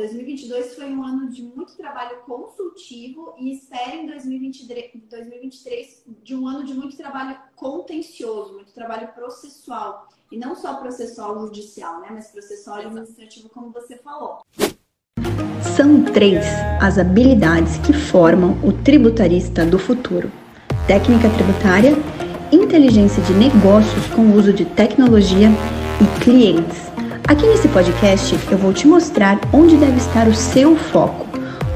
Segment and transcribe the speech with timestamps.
[0.00, 6.46] 2022 foi um ano de muito trabalho consultivo e espero em 2023, 2023 de um
[6.46, 10.06] ano de muito trabalho contencioso, muito trabalho processual.
[10.30, 12.10] E não só processual judicial, né?
[12.12, 14.38] Mas processual administrativo, como você falou.
[15.76, 16.44] São três
[16.80, 20.30] as habilidades que formam o tributarista do futuro:
[20.86, 21.96] técnica tributária,
[22.52, 25.48] inteligência de negócios com uso de tecnologia
[26.00, 26.87] e clientes
[27.28, 31.26] Aqui nesse podcast eu vou te mostrar onde deve estar o seu foco,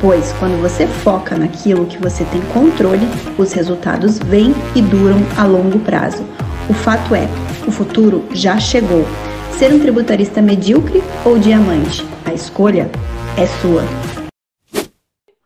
[0.00, 3.04] pois quando você foca naquilo que você tem controle,
[3.38, 6.22] os resultados vêm e duram a longo prazo.
[6.70, 7.26] O fato é,
[7.68, 9.04] o futuro já chegou.
[9.58, 12.00] Ser um tributarista medíocre ou diamante?
[12.24, 12.90] A escolha
[13.36, 13.82] é sua.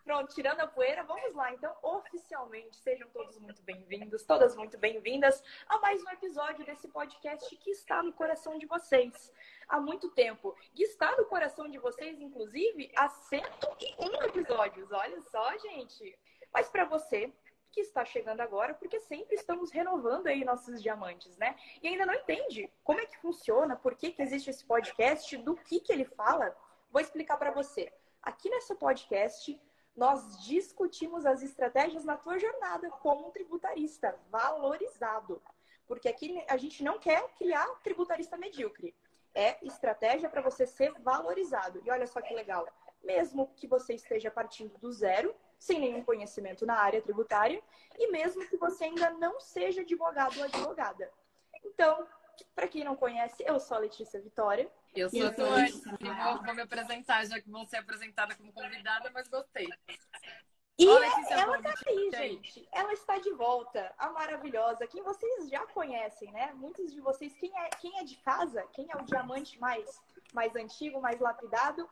[0.05, 1.53] Pronto, tirando a poeira, vamos lá.
[1.53, 7.57] Então, oficialmente, sejam todos muito bem-vindos, todas muito bem-vindas a mais um episódio desse podcast
[7.57, 9.33] que está no coração de vocês
[9.69, 10.55] há muito tempo.
[10.75, 14.93] E está no coração de vocês, inclusive, há 101 episódios.
[14.93, 16.19] Olha só, gente.
[16.53, 17.33] Mas para você
[17.73, 21.57] que está chegando agora, porque sempre estamos renovando aí nossos diamantes, né?
[21.83, 25.55] E ainda não entende como é que funciona, por que, que existe esse podcast, do
[25.55, 26.57] que, que ele fala,
[26.91, 27.93] vou explicar para você.
[28.23, 29.61] Aqui nesse podcast,
[29.95, 35.43] nós discutimos as estratégias na tua jornada como um tributarista valorizado.
[35.87, 38.95] Porque aqui a gente não quer criar tributarista medíocre
[39.37, 41.83] é estratégia para você ser valorizado.
[41.85, 42.67] E olha só que legal.
[43.05, 47.63] Mesmo que você esteja partindo do zero, sem nenhum conhecimento na área tributária,
[47.99, 51.13] e mesmo que você ainda não seja advogado ou advogada.
[51.65, 52.09] Então,
[52.55, 54.71] para quem não conhece, eu sou a Letícia Vitória.
[54.95, 55.71] Eu sou a Tuane.
[56.45, 59.69] Vou me apresentar, já que vou ser apresentada como convidada, mas gostei.
[60.79, 62.69] E Olha, ela tá aí, gente.
[62.71, 66.53] Ela está de volta, a maravilhosa, quem vocês já conhecem, né?
[66.55, 70.03] Muitos de vocês, quem é, quem é de casa, quem é o diamante mais,
[70.35, 71.89] mais antigo, mais lapidado,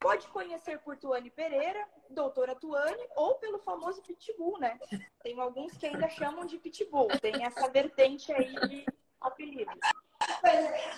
[0.00, 4.78] pode conhecer por Tuane Pereira, doutora Tuane, ou pelo famoso Pitbull, né?
[5.22, 8.86] Tem alguns que ainda chamam de Pitbull, tem essa vertente aí de
[9.20, 9.74] apelidos.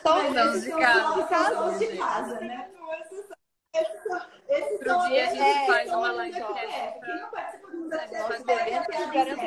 [0.03, 2.73] Todos de casa, de casa, né?
[4.49, 7.97] Esse Pro dia a gente é, faz uma live cast Quem não participa do Mundo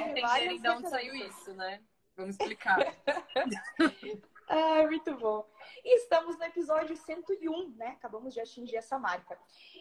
[0.09, 1.81] entenderem de onde saiu isso, né?
[2.15, 2.77] Vamos explicar.
[4.49, 5.47] ah, muito bom.
[5.85, 7.87] Estamos no episódio 101, né?
[7.97, 9.39] Acabamos de atingir essa marca.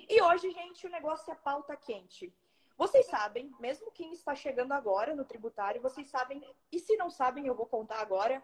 [0.08, 2.32] E hoje, gente, o negócio é pauta quente.
[2.76, 7.46] Vocês sabem, mesmo quem está chegando agora no tributário, vocês sabem, e se não sabem,
[7.46, 8.40] eu vou contar agora.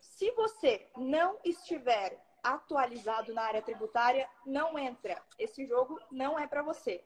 [0.00, 5.20] Se você não estiver atualizado na área tributária, não entra.
[5.38, 7.04] Esse jogo não é para você.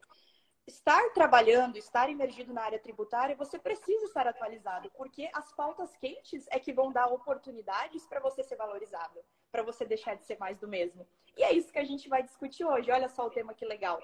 [0.67, 6.47] Estar trabalhando, estar imergido na área tributária, você precisa estar atualizado, porque as pautas quentes
[6.50, 9.21] é que vão dar oportunidades para você ser valorizado,
[9.53, 11.06] para você deixar de ser mais do mesmo.
[11.37, 12.91] E é isso que a gente vai discutir hoje.
[12.91, 14.03] Olha só o tema que legal.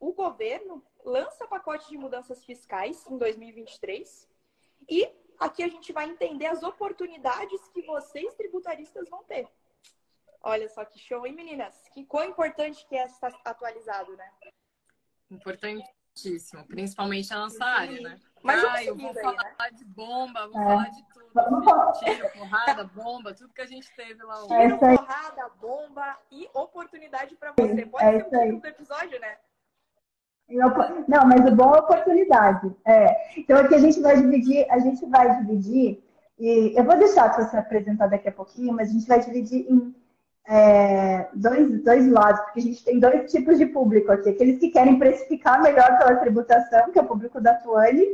[0.00, 4.28] O governo lança pacote de mudanças fiscais em 2023
[4.88, 5.08] e
[5.38, 9.48] aqui a gente vai entender as oportunidades que vocês tributaristas vão ter.
[10.46, 11.74] Olha só que show, hein, meninas?
[11.92, 14.30] Que quão importante que é estar atualizado, né?
[15.30, 18.20] Importantíssimo, principalmente na nossa área, né?
[18.42, 19.70] Mas ah, eu vou aí, falar né?
[19.72, 20.64] de bomba, vou é.
[20.64, 21.24] falar de tudo.
[21.24, 24.48] De tiro, porrada, bomba, tudo que a gente teve lá hoje.
[24.48, 27.86] Tiro, porrada, bomba e oportunidade para você.
[27.86, 29.38] Pode é ser o título do episódio, né?
[31.08, 32.70] Não, mas o bom é oportunidade.
[32.84, 33.40] É.
[33.40, 36.04] Então aqui a gente vai dividir, a gente vai dividir,
[36.38, 39.66] e eu vou deixar para você apresentar daqui a pouquinho, mas a gente vai dividir
[39.70, 40.03] em
[40.46, 44.30] é, dois, dois lados, porque a gente tem dois tipos de público aqui.
[44.30, 48.04] Aqueles que querem precificar melhor pela tributação, que é o público da Tuane,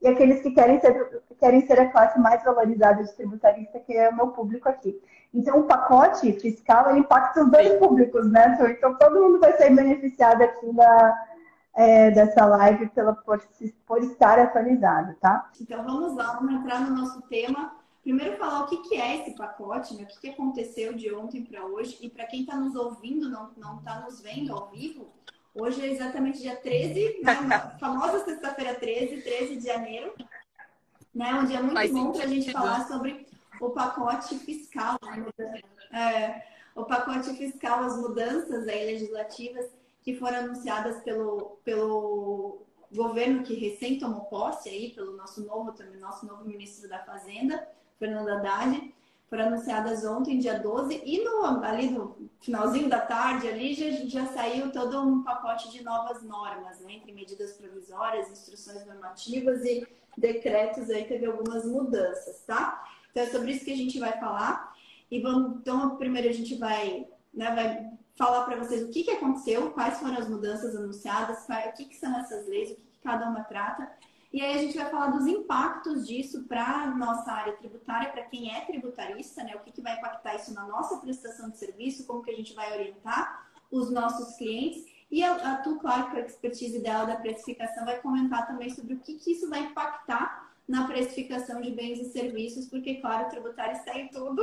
[0.00, 4.10] e aqueles que querem ser, querem ser a classe mais valorizada de tributarista, que é
[4.10, 5.00] o meu público aqui.
[5.34, 8.56] Então, o pacote fiscal ele impacta os dois públicos, né?
[8.70, 11.26] Então, todo mundo vai ser beneficiado aqui da,
[11.74, 13.42] é, dessa live pela, por,
[13.86, 15.50] por estar atualizado, tá?
[15.60, 17.77] Então, vamos lá, vamos entrar no nosso tema
[18.08, 20.04] Primeiro falar o que, que é esse pacote, né?
[20.04, 21.98] o que, que aconteceu de ontem para hoje.
[22.00, 25.12] E para quem está nos ouvindo, não está nos vendo ao vivo,
[25.54, 27.34] hoje é exatamente dia 13, né?
[27.78, 30.14] famosa sexta-feira 13, 13 de janeiro.
[31.14, 31.34] Né?
[31.34, 33.26] Um dia muito Faz bom para a gente falar sobre
[33.60, 34.98] o pacote fiscal.
[35.02, 35.60] Né?
[35.92, 39.66] É, o pacote fiscal, as mudanças aí legislativas
[40.00, 46.24] que foram anunciadas pelo, pelo governo que recém tomou posse aí, pelo nosso novo, nosso
[46.24, 47.68] novo ministro da Fazenda.
[47.98, 48.94] Fernando Haddad,
[49.28, 54.26] foram anunciadas ontem, dia 12, e no, ali no finalzinho da tarde ali já, já
[54.26, 56.92] saiu todo um pacote de novas normas, né?
[56.92, 59.86] entre medidas provisórias, instruções normativas e
[60.16, 62.84] decretos aí teve algumas mudanças, tá?
[63.10, 64.74] Então é sobre isso que a gente vai falar.
[65.10, 69.10] E vamos, então primeiro a gente vai, né, vai falar para vocês o que, que
[69.12, 73.00] aconteceu, quais foram as mudanças anunciadas, o que, que são essas leis, o que, que
[73.02, 73.90] cada uma trata.
[74.32, 78.54] E aí a gente vai falar dos impactos disso para nossa área tributária, para quem
[78.54, 79.56] é tributarista, né?
[79.56, 82.54] O que, que vai impactar isso na nossa prestação de serviço, como que a gente
[82.54, 84.84] vai orientar os nossos clientes.
[85.10, 88.94] E a, a Tu, claro, com a expertise dela da precificação, vai comentar também sobre
[88.94, 93.30] o que, que isso vai impactar na precificação de bens e serviços, porque, claro, o
[93.30, 94.42] tributário em tudo,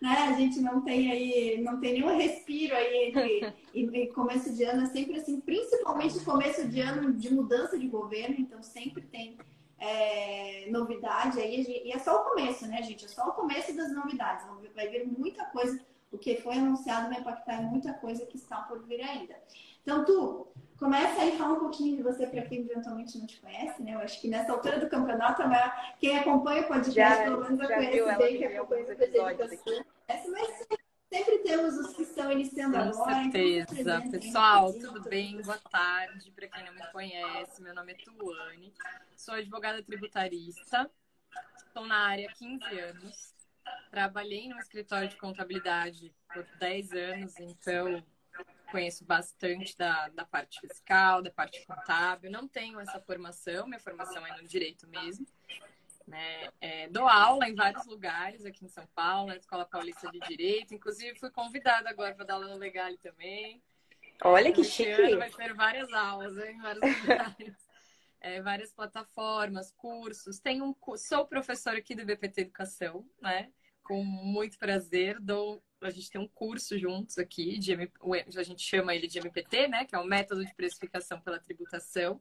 [0.00, 0.28] né?
[0.28, 4.82] A gente não tem aí, não tem nenhum respiro aí entre e, começo de ano,
[4.82, 9.36] é sempre assim, principalmente começo de ano de mudança de governo, então sempre tem
[9.78, 13.04] é, novidade aí, e é só o começo, né, gente?
[13.04, 15.80] É só o começo das novidades, vai vir muita coisa,
[16.10, 19.34] o que foi anunciado vai impactar em muita coisa que está por vir ainda.
[19.82, 20.48] Então, tu,
[20.78, 23.94] Começa aí, fala um pouquinho de você para quem eventualmente não te conhece, né?
[23.94, 25.42] Eu acho que nessa altura do campeonato,
[25.98, 29.84] quem acompanha o podcast, já, pelo menos, já conhece bem, que acompanha o podcast.
[30.08, 30.68] Mas
[31.12, 33.14] sempre temos os que estão iniciando Com agora.
[33.14, 34.02] Com então, certeza.
[34.08, 35.42] Pessoal, tudo bem?
[35.42, 36.30] Boa tarde.
[36.30, 38.72] Para quem não me conhece, meu nome é Tuane,
[39.16, 40.88] sou advogada tributarista,
[41.66, 43.34] estou na área há 15 anos.
[43.90, 48.02] Trabalhei no escritório de contabilidade por 10 anos, então
[48.70, 52.30] conheço bastante da, da parte fiscal, da parte contábil.
[52.30, 55.26] Não tenho essa formação, minha formação é no direito mesmo.
[56.06, 56.48] Né?
[56.60, 60.74] É, dou aula em vários lugares aqui em São Paulo, na Escola Paulista de Direito.
[60.74, 63.62] Inclusive, fui convidada agora para dar aula no Legal também.
[64.24, 65.16] Olha que chique!
[65.16, 67.54] Vai ter várias aulas em vários lugares.
[68.20, 70.40] É, várias plataformas, cursos.
[70.40, 73.52] Tenho um, sou professora aqui do BPT Educação, né?
[73.80, 78.94] Com muito prazer, dou a gente tem um curso juntos aqui, de, a gente chama
[78.94, 79.84] ele de MPT, né?
[79.84, 82.18] Que é o Método de Precificação pela Tributação.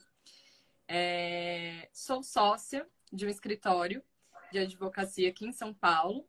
[0.88, 4.04] É, sou sócia de um escritório
[4.52, 6.28] de advocacia aqui em São Paulo,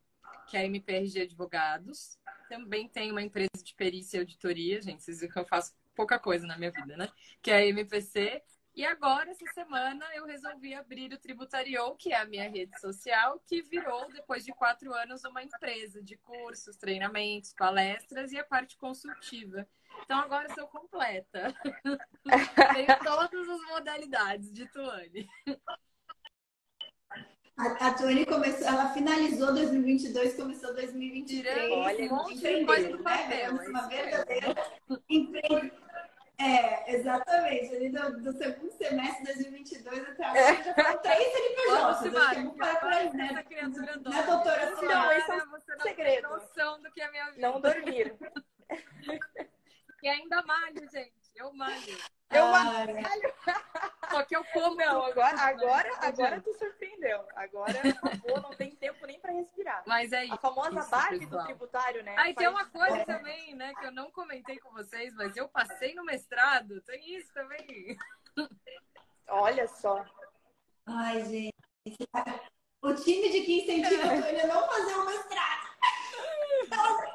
[0.48, 2.19] que é a MPRG Advogados.
[2.48, 6.19] Também tenho uma empresa de perícia e auditoria, gente, vocês viram que eu faço pouca
[6.19, 7.08] coisa na minha vida, né?
[7.42, 8.42] Que é a MPC,
[8.78, 13.42] e agora, essa semana, eu resolvi abrir o Tributario, que é a minha rede social,
[13.44, 18.76] que virou, depois de quatro anos, uma empresa de cursos, treinamentos, palestras e a parte
[18.76, 19.66] consultiva.
[20.04, 21.52] Então, agora sou completa.
[22.22, 25.28] Tenho todas as modalidades de Tuane.
[27.56, 31.72] A, a Tuane começou, ela finalizou 2022, começou 2023.
[31.72, 33.54] Olha, um monte de coisa do papel.
[33.54, 33.69] Né?
[33.70, 34.54] Uma verdadeira
[35.10, 35.88] empresa
[36.38, 37.75] é, exatamente.
[37.75, 40.62] Ali do, do segundo semestre de 2022 até agora é.
[40.62, 41.69] já foram três CNPJs.
[41.69, 43.43] Eu acho que vou parar por aí, né?
[43.43, 46.29] criatura né, doutora Não, esse é um você não segredo.
[46.29, 47.49] tem noção do que é a minha vida.
[47.49, 48.17] Não dormir.
[50.02, 51.12] e ainda malho, gente.
[51.35, 51.99] Eu malho.
[52.30, 53.34] Eu ah, malho.
[54.10, 54.76] Só que eu como.
[54.76, 57.25] Não, agora, agora, agora tu surpreendeu.
[57.34, 59.82] Agora acabou, não tem tempo nem pra respirar.
[59.86, 60.34] Mas é isso.
[60.34, 62.14] A famosa isso, Barbie do tributário, né?
[62.19, 65.94] Aí tem uma coisa também, né, que eu não comentei com vocês, mas eu passei
[65.94, 66.80] no mestrado.
[66.82, 67.96] Tem isso também.
[69.28, 70.04] Olha só.
[70.86, 71.54] Ai, gente.
[72.82, 75.68] O time de que incentiva a Tônia a não fazer o mestrado.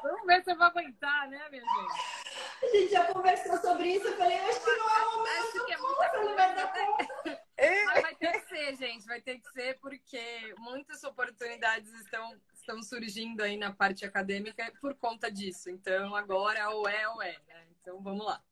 [0.02, 2.24] Vamos ver se eu vou aguentar, né, minha gente?
[2.62, 4.06] A gente já conversou sobre isso.
[4.06, 5.56] Eu falei, acho que não é o momento.
[5.56, 7.42] Acho que é muita não vai dar conta.
[7.86, 9.06] Mas vai ter que ser, gente.
[9.06, 14.94] Vai ter que ser porque muitas oportunidades estão, estão surgindo aí na parte acadêmica por
[14.94, 15.70] conta disso.
[15.70, 17.66] Então, agora ou é ou é, né?
[17.80, 18.42] Então, vamos lá.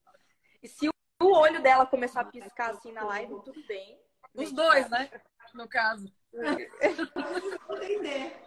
[0.63, 3.99] E se o olho dela começar a piscar assim na live, tudo bem.
[4.35, 5.11] Os dois, né?
[5.55, 6.13] No caso.
[7.71, 8.41] Entender.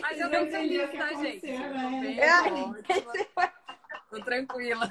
[0.00, 1.46] Mas eu tô feliz, tá, gente?
[1.46, 2.16] Né?
[2.18, 2.42] É,
[4.10, 4.90] tô tranquila.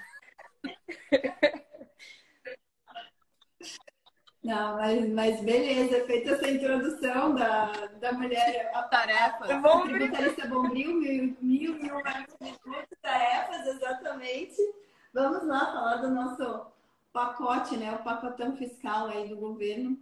[4.44, 9.46] Não, mas, mas beleza, feita essa introdução da, da mulher, a tarefa.
[9.46, 12.04] A, a tributarista Bombril, mil, mil, mil
[13.02, 14.58] tarefas, exatamente.
[15.12, 16.68] Vamos lá falar do nosso
[17.12, 17.92] pacote, né?
[17.94, 19.98] O pacotão fiscal aí do governo.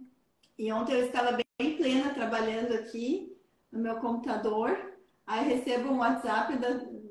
[0.58, 3.34] E ontem eu estava bem plena trabalhando aqui
[3.74, 4.94] no meu computador,
[5.26, 6.68] aí recebo um WhatsApp da,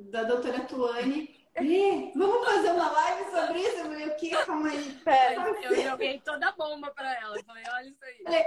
[0.09, 1.43] da doutora Tuane.
[1.61, 3.77] E, vamos fazer uma live sobre isso?
[3.77, 4.29] Eu falei, o que?
[4.31, 4.91] Calma aí.
[5.03, 7.37] Pera, eu joguei toda a bomba para ela.
[7.37, 8.45] Eu falei, olha isso aí.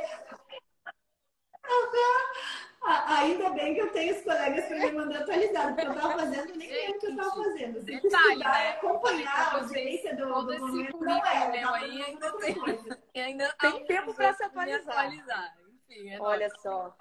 [3.09, 6.57] Ainda bem que eu tenho os colegas para me mandar atualizado, porque eu estava fazendo,
[6.57, 7.79] nem lembro o que eu estava fazendo.
[7.81, 8.71] Se Detalhe, né?
[8.71, 11.49] acompanhar a audiência do, do momento, não é.
[11.51, 14.97] Meu aí ainda tem, ainda tem tempo para se atualizar.
[14.97, 15.57] atualizar.
[15.89, 16.63] Enfim, é Olha nóis.
[16.63, 16.97] só.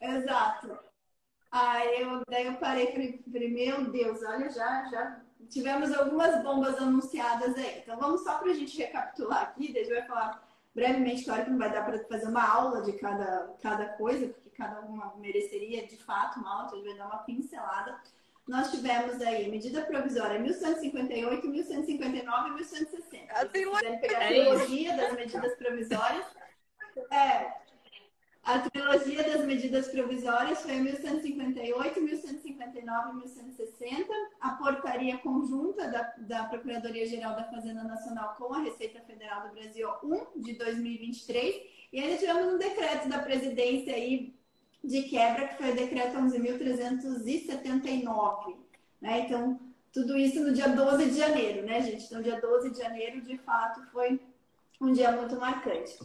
[0.00, 0.78] Exato.
[1.50, 6.76] Aí eu, daí eu parei e falei, meu Deus, olha, já, já tivemos algumas bombas
[6.78, 7.78] anunciadas aí.
[7.78, 11.44] Então vamos só para a gente recapitular aqui, daí a gente vai falar brevemente, claro
[11.44, 15.14] que não vai dar para fazer uma aula de cada, cada coisa, porque cada uma
[15.16, 18.00] mereceria de fato uma aula, então a gente vai dar uma pincelada.
[18.48, 23.34] nós tivemos aí medida provisória 1158, 1159 e 1160.
[23.36, 26.26] Se quiserem pegar a trilogia das medidas provisórias,
[27.12, 27.63] é,
[28.44, 34.12] a trilogia das medidas provisórias foi 1158, 1159 e 1160.
[34.38, 39.88] A portaria conjunta da, da Procuradoria-Geral da Fazenda Nacional com a Receita Federal do Brasil
[40.02, 41.62] 1 de 2023.
[41.90, 44.34] E ainda tivemos um decreto da presidência aí
[44.82, 48.58] de quebra, que foi o decreto 11.379.
[49.00, 49.20] Né?
[49.20, 49.58] Então,
[49.90, 52.04] tudo isso no dia 12 de janeiro, né, gente?
[52.04, 54.20] Então, dia 12 de janeiro, de fato, foi
[54.78, 55.96] um dia muito marcante.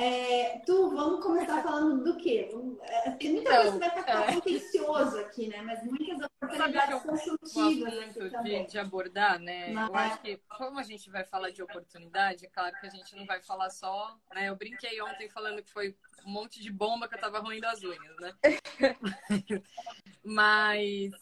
[0.00, 2.50] É, tu, vamos começar falando do quê?
[2.80, 4.32] É, tem muita então, coisa que vai ficar é...
[4.32, 5.60] contencioso aqui, né?
[5.60, 8.64] Mas muitas oportunidades consultivas aqui também.
[8.64, 9.70] De, de abordar, né?
[9.72, 9.88] Mas...
[9.88, 13.14] Eu acho que, como a gente vai falar de oportunidade, é claro que a gente
[13.14, 14.48] não vai falar só, né?
[14.48, 17.82] Eu brinquei ontem falando que foi um monte de bomba que eu tava ruindo as
[17.82, 18.34] unhas, né?
[20.24, 21.12] Mas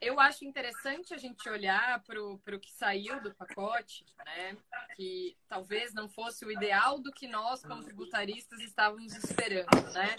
[0.00, 4.56] eu acho interessante a gente olhar para o que saiu do pacote, né?
[4.96, 10.16] Que talvez não fosse o ideal do que nós, como tributaristas, estávamos esperando, né?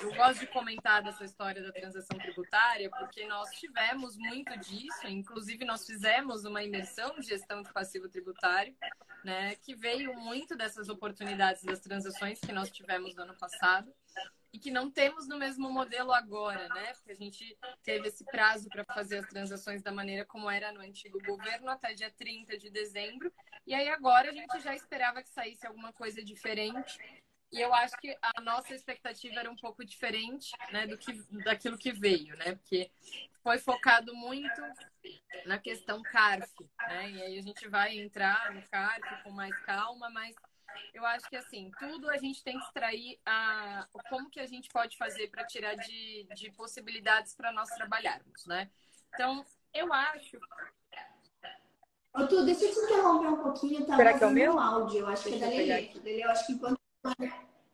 [0.00, 5.64] Eu gosto de comentar dessa história da transação tributária, porque nós tivemos muito disso, inclusive
[5.64, 8.74] nós fizemos uma imersão de gestão de passivo tributário,
[9.24, 9.56] né?
[9.56, 13.92] Que veio muito dessas oportunidades das transações que nós tivemos no ano passado
[14.54, 16.94] e que não temos no mesmo modelo agora, né?
[16.94, 20.80] Porque a gente teve esse prazo para fazer as transações da maneira como era no
[20.80, 23.32] antigo governo até dia 30 de dezembro,
[23.66, 26.96] e aí agora a gente já esperava que saísse alguma coisa diferente.
[27.50, 31.76] E eu acho que a nossa expectativa era um pouco diferente, né, do que daquilo
[31.76, 32.54] que veio, né?
[32.54, 32.92] Porque
[33.42, 34.62] foi focado muito
[35.46, 36.52] na questão CARF,
[36.88, 37.10] né?
[37.10, 40.34] E aí a gente vai entrar no CARF com mais calma, mas
[40.92, 44.68] eu acho que assim, tudo a gente tem que extrair a, como que a gente
[44.68, 48.70] pode fazer para tirar de, de possibilidades para nós trabalharmos, né?
[49.14, 50.38] Então, eu acho.
[52.14, 53.96] Ô, tu, deixa eu te interromper um pouquinho, tá?
[53.96, 54.58] Será que é o meu?
[54.58, 56.24] áudio, eu acho deixa que é da Lelê.
[56.24, 56.80] Eu acho que enquanto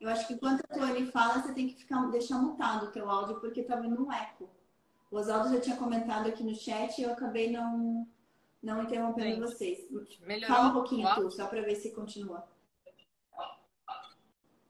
[0.01, 3.09] eu acho que enquanto a Tony fala, você tem que ficar, deixar mutado o teu
[3.09, 4.49] áudio, porque tá vendo um eco.
[5.11, 8.09] O Oswaldo já tinha comentado aqui no chat e eu acabei não,
[8.63, 9.41] não interrompendo Sim.
[9.41, 9.79] vocês.
[10.21, 12.49] Melhorou Fala um pouquinho, tu, só para ver se continua.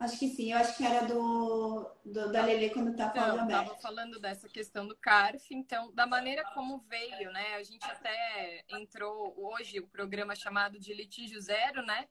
[0.00, 3.62] Acho que sim, eu acho que era do, do da Lele quando tá falando então,
[3.62, 7.56] Estava falando dessa questão do CARF, então, da maneira como veio, né?
[7.56, 12.08] A gente até entrou hoje o programa chamado de litígio zero, né?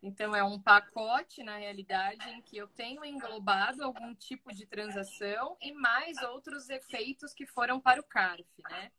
[0.00, 5.56] Então, é um pacote, na realidade, em que eu tenho englobado algum tipo de transação
[5.60, 8.92] e mais outros efeitos que foram para o CARF, né?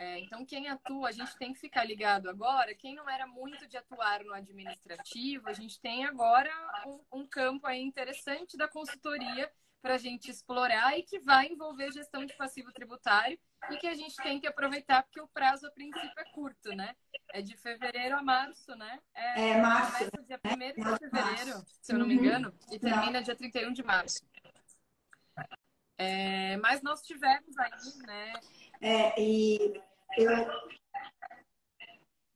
[0.00, 2.74] É, então, quem atua, a gente tem que ficar ligado agora.
[2.74, 6.50] Quem não era muito de atuar no administrativo, a gente tem agora
[6.86, 9.52] um, um campo aí interessante da consultoria
[9.82, 13.38] para a gente explorar e que vai envolver gestão de passivo tributário
[13.70, 16.96] e que a gente tem que aproveitar porque o prazo a princípio é curto, né?
[17.28, 18.98] É de fevereiro a março, né?
[19.14, 19.98] É, é março.
[19.98, 21.78] Começa dia 1 de fevereiro, março.
[21.82, 22.24] se eu não me uhum.
[22.24, 23.22] engano, e termina não.
[23.22, 24.24] dia 31 de março.
[25.98, 28.32] É, mas nós tivemos aí, né?
[28.80, 29.82] É, e
[30.16, 30.30] eu...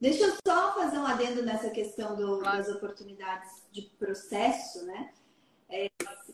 [0.01, 5.13] Deixa eu só fazer um adendo nessa questão do, das oportunidades de processo, né?
[5.69, 5.89] É,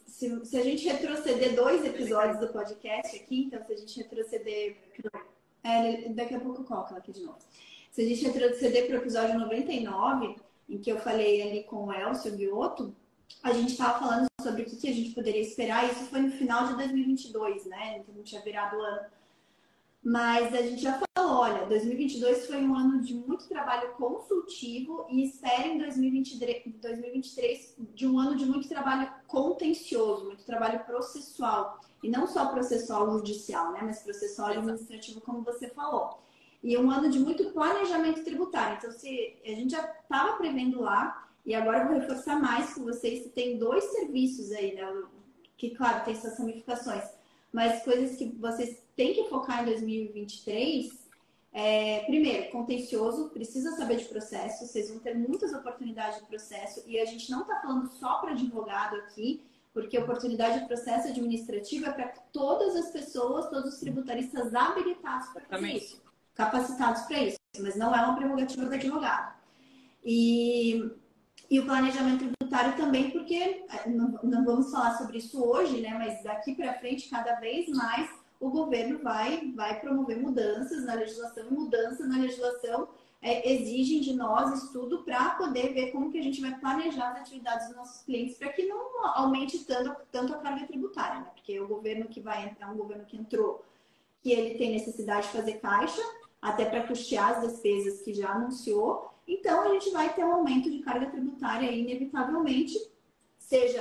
[0.07, 4.77] se, se, a gente retroceder dois episódios do podcast aqui, então se a gente retroceder.
[5.63, 7.39] É, daqui a pouco eu coloco aqui de novo.
[7.93, 10.37] Se a gente retroceder para o episódio 99,
[10.69, 12.95] em que eu falei ali com o Elcio Biotto,
[13.43, 15.91] a gente estava falando sobre o que, que, a gente poderia esperar.
[15.91, 17.99] Isso foi no final de 2022, né?
[17.99, 19.07] Então, não tinha virado ano.
[20.03, 25.25] Mas a gente já falou, olha, 2022 foi um ano de muito trabalho consultivo e
[25.25, 31.81] espera em 2023 de um ano de muito trabalho contencioso, muito trabalho processual.
[32.03, 33.81] E não só processual judicial, né?
[33.83, 36.23] Mas processual administrativo, como você falou.
[36.63, 38.79] E um ano de muito planejamento tributário.
[38.79, 42.85] Então, se a gente já estava prevendo lá, e agora eu vou reforçar mais com
[42.85, 45.03] vocês, tem dois serviços aí, né?
[45.59, 47.05] Que, claro, tem suas ramificações,
[47.53, 51.09] mas coisas que vocês têm que focar em 2023.
[51.53, 56.99] É, primeiro, contencioso, precisa saber de processo, vocês vão ter muitas oportunidades de processo, e
[56.99, 59.43] a gente não está falando só para advogado aqui,
[59.73, 65.45] porque oportunidade de processo administrativo é para todas as pessoas, todos os tributaristas habilitados para
[65.45, 66.03] fazer isso,
[66.35, 69.35] capacitados para isso, mas não é uma prerrogativa do advogado.
[70.05, 70.91] E
[71.51, 75.95] e o planejamento tributário também, porque é, não, não vamos falar sobre isso hoje, né?
[75.99, 81.51] Mas daqui para frente, cada vez mais, o governo vai, vai promover mudanças na legislação
[81.51, 82.89] mudanças na legislação
[83.23, 87.21] é, exigem de nós estudo para poder ver como que a gente vai planejar as
[87.21, 91.27] atividades dos nossos clientes para que não aumente tanto, tanto a carga tributária, né?
[91.35, 93.63] Porque o governo que vai entrar, um governo que entrou
[94.23, 96.03] que ele tem necessidade de fazer caixa,
[96.41, 99.10] até para custear as despesas que já anunciou.
[99.31, 102.77] Então, a gente vai ter um aumento de carga tributária inevitavelmente,
[103.39, 103.81] seja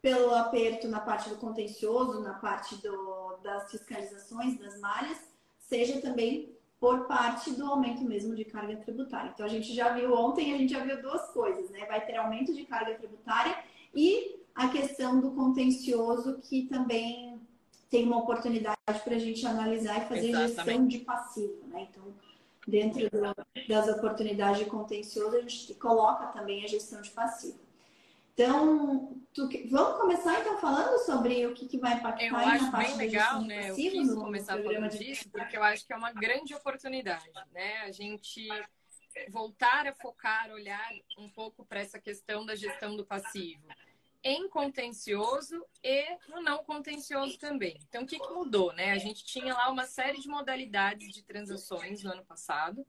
[0.00, 5.18] pelo aperto na parte do contencioso, na parte do, das fiscalizações, das malhas,
[5.58, 9.30] seja também por parte do aumento mesmo de carga tributária.
[9.34, 11.84] Então, a gente já viu ontem, a gente já viu duas coisas, né?
[11.84, 13.58] Vai ter aumento de carga tributária
[13.94, 17.38] e a questão do contencioso, que também
[17.90, 20.56] tem uma oportunidade para a gente analisar e fazer Exatamente.
[20.56, 21.88] gestão de passivo, né?
[21.90, 22.04] Então,
[22.68, 23.20] dentro do,
[23.66, 27.58] das oportunidades de contencioso, a gente coloca também a gestão de passivo.
[28.34, 32.96] Então, tu, vamos começar então falando sobre o que, que vai impactar eu acho bem
[32.96, 33.70] legal, né?
[33.70, 37.78] Eu quis começar falando disso porque eu acho que é uma grande oportunidade, né?
[37.78, 38.46] A gente
[39.30, 43.66] voltar a focar, olhar um pouco para essa questão da gestão do passivo
[44.28, 47.78] em contencioso e no não contencioso também.
[47.88, 48.92] Então, o que, que mudou, né?
[48.92, 52.86] A gente tinha lá uma série de modalidades de transações no ano passado,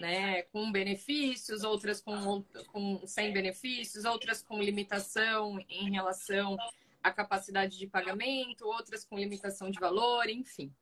[0.00, 2.42] né, com benefícios, outras com,
[2.72, 6.56] com sem benefícios, outras com limitação em relação
[7.02, 10.74] à capacidade de pagamento, outras com limitação de valor, enfim.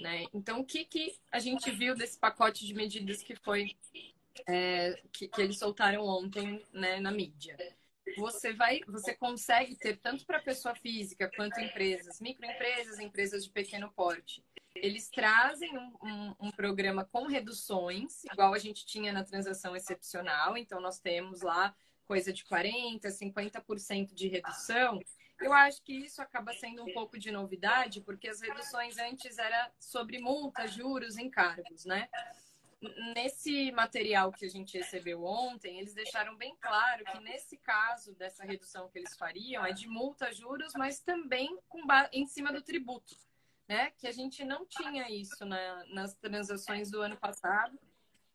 [0.00, 0.24] Né?
[0.32, 3.76] Então, o que, que a gente viu desse pacote de medidas que foi
[4.46, 7.58] é, que, que, eles soltaram ontem né, na mídia?
[8.16, 13.90] Você vai, você consegue ter tanto para pessoa física quanto empresas, microempresas, empresas de pequeno
[13.92, 19.76] porte, eles trazem um, um, um, programa com reduções, igual a gente tinha na transação
[19.76, 20.56] excepcional.
[20.56, 21.74] Então, nós temos lá
[22.06, 24.98] coisa de 40%, 50% de redução.
[25.40, 29.70] Eu acho que isso acaba sendo um pouco de novidade, porque as reduções antes era
[29.78, 32.08] sobre multas, juros, encargos, né?
[33.14, 38.44] Nesse material que a gente recebeu ontem, eles deixaram bem claro que nesse caso dessa
[38.44, 41.80] redução que eles fariam é de multa, juros, mas também com
[42.12, 43.14] em cima do tributo
[43.68, 43.90] né?
[43.96, 47.78] Que a gente não tinha isso na, nas transações do ano passado.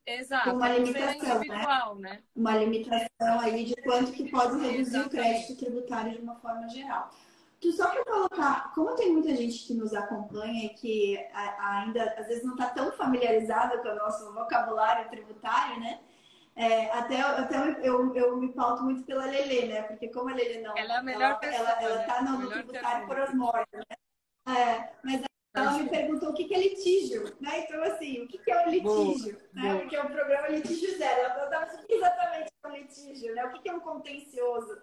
[0.05, 0.51] Exato.
[0.51, 2.09] Uma limitação, né?
[2.09, 2.23] né?
[2.35, 5.07] Uma limitação aí de quanto que pode reduzir Exatamente.
[5.07, 7.11] o crédito tributário de uma forma geral.
[7.59, 11.17] Tu só para colocar, como tem muita gente que nos acompanha e que
[11.59, 15.99] ainda às vezes não está tão familiarizada com o nosso vocabulário tributário, né?
[16.55, 19.83] É, até até eu, eu me pauto muito pela Lelê, né?
[19.83, 20.77] Porque como a Lelê não.
[20.77, 21.69] Ela é a melhor ela, pessoa.
[21.69, 24.55] Ela, ela tá no, tributário por osmose, né?
[24.55, 25.21] É, mas
[25.55, 27.59] ela me perguntou o que é litígio, né?
[27.59, 29.33] Então, assim, o que é o litígio?
[29.33, 29.69] Boa, né?
[29.69, 29.79] Boa.
[29.79, 31.21] Porque é o programa Litígio Zero.
[31.21, 33.45] Ela perguntava o que exatamente é um litígio, né?
[33.45, 34.81] O que é um contencioso?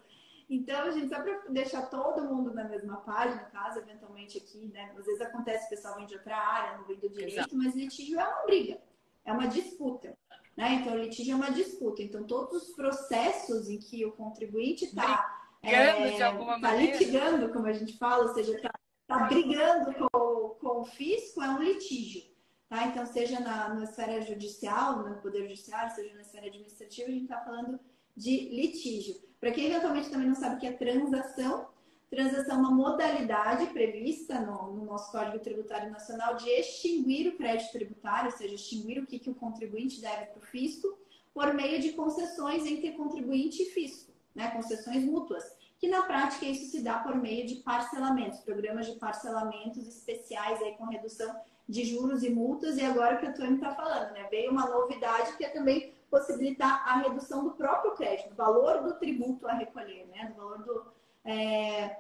[0.49, 4.93] Então, gente, só para deixar todo mundo na mesma página, caso eventualmente aqui, né?
[4.97, 7.57] Às vezes acontece, o pessoal vem de outra área, não vem do direito, Exato.
[7.57, 8.79] mas litígio é uma briga,
[9.25, 10.17] é uma disputa.
[10.57, 10.75] Né?
[10.75, 12.03] Então, litígio é uma disputa.
[12.03, 17.97] Então, todos os processos em que o contribuinte está é, tá litigando, como a gente
[17.97, 18.71] fala, ou seja, está
[19.07, 22.23] tá brigando com, com o fisco, é um litígio.
[22.69, 22.87] Tá?
[22.87, 27.23] Então, seja na, na esfera judicial, no Poder Judiciário, seja na esfera administrativa, a gente
[27.25, 27.81] está falando
[28.17, 29.17] de litígio.
[29.45, 31.67] Para quem eventualmente também não sabe o que é transação,
[32.09, 37.73] transação é uma modalidade prevista no, no, nosso Código Tributário Nacional de extinguir o crédito
[37.73, 40.99] tributário, ou seja, extinguir o que, que o contribuinte deve para o fisco,
[41.35, 44.51] por meio de concessões entre contribuinte e fisco, né?
[44.51, 45.45] concessões mútuas
[45.79, 50.73] que na prática isso se dá por meio de parcelamentos, programas de parcelamentos especiais aí
[50.73, 51.37] com redução
[51.69, 54.27] de juros e multas, e agora que o Tony está falando, né?
[54.31, 58.95] Veio uma novidade que é também possibilitar a redução do próprio crédito, do valor do
[58.95, 60.27] tributo a recolher, né?
[60.29, 60.85] Do valor do.
[61.25, 61.97] É,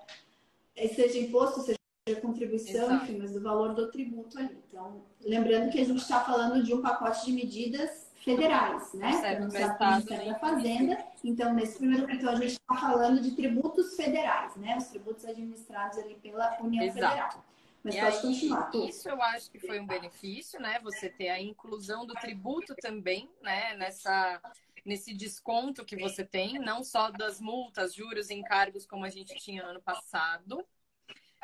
[0.94, 3.04] seja imposto, seja contribuição, Exato.
[3.04, 4.56] enfim, mas do valor do tributo ali.
[4.68, 9.12] Então, lembrando que a gente está falando de um pacote de medidas federais, né?
[9.14, 11.04] Certo, Ministério da Fazenda.
[11.24, 14.76] Então, nesse primeiro então a gente está falando de tributos federais, né?
[14.76, 16.94] Os tributos administrados ali pela União Exato.
[16.94, 17.43] Federal.
[17.84, 18.70] Mas e pode aí, continuar.
[18.74, 20.80] Isso eu acho que foi um benefício, né?
[20.80, 23.76] Você ter a inclusão do tributo também, né?
[23.76, 24.40] Nessa,
[24.86, 29.34] nesse desconto que você tem, não só das multas, juros e encargos como a gente
[29.36, 30.66] tinha no ano passado.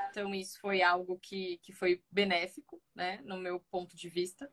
[0.09, 3.21] Então, isso foi algo que, que foi benéfico, né?
[3.23, 4.51] No meu ponto de vista.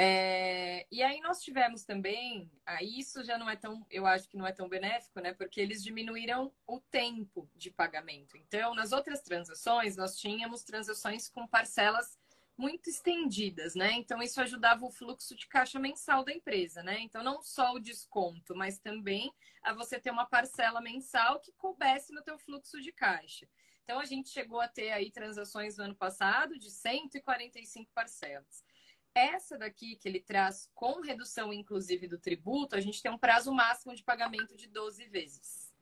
[0.00, 4.36] É, e aí nós tivemos também, aí isso já não é tão, eu acho que
[4.36, 5.34] não é tão benéfico, né?
[5.34, 8.36] Porque eles diminuíram o tempo de pagamento.
[8.36, 12.16] Então, nas outras transações, nós tínhamos transações com parcelas
[12.56, 13.90] muito estendidas, né?
[13.94, 17.00] Então, isso ajudava o fluxo de caixa mensal da empresa, né?
[17.00, 19.32] Então, não só o desconto, mas também
[19.64, 23.48] a você ter uma parcela mensal que coubesse no teu fluxo de caixa.
[23.82, 28.67] Então, a gente chegou a ter aí transações no ano passado de 145 parcelas.
[29.14, 33.52] Essa daqui que ele traz com redução, inclusive, do tributo, a gente tem um prazo
[33.52, 35.72] máximo de pagamento de 12 vezes.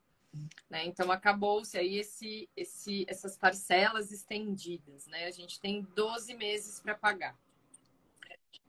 [0.69, 0.85] Né?
[0.85, 5.07] Então, acabou-se aí esse, esse, essas parcelas estendidas.
[5.07, 5.25] Né?
[5.25, 7.37] A gente tem 12 meses para pagar.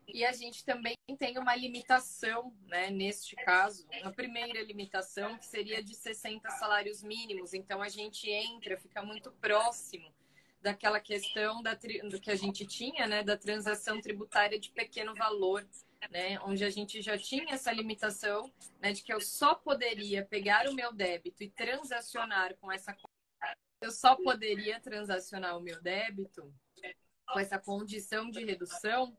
[0.06, 5.82] E a gente também tem uma limitação, né, neste caso, a primeira limitação que seria
[5.82, 7.52] de 60 salários mínimos.
[7.52, 10.10] Então a gente entra, fica muito próximo
[10.60, 15.66] daquela questão da, do que a gente tinha, né, da transação tributária de pequeno valor,
[16.10, 20.68] né, onde a gente já tinha essa limitação, né, de que eu só poderia pegar
[20.68, 22.96] o meu débito e transacionar com essa
[23.80, 26.52] eu só poderia transacionar o meu débito
[27.28, 29.16] com essa condição de redução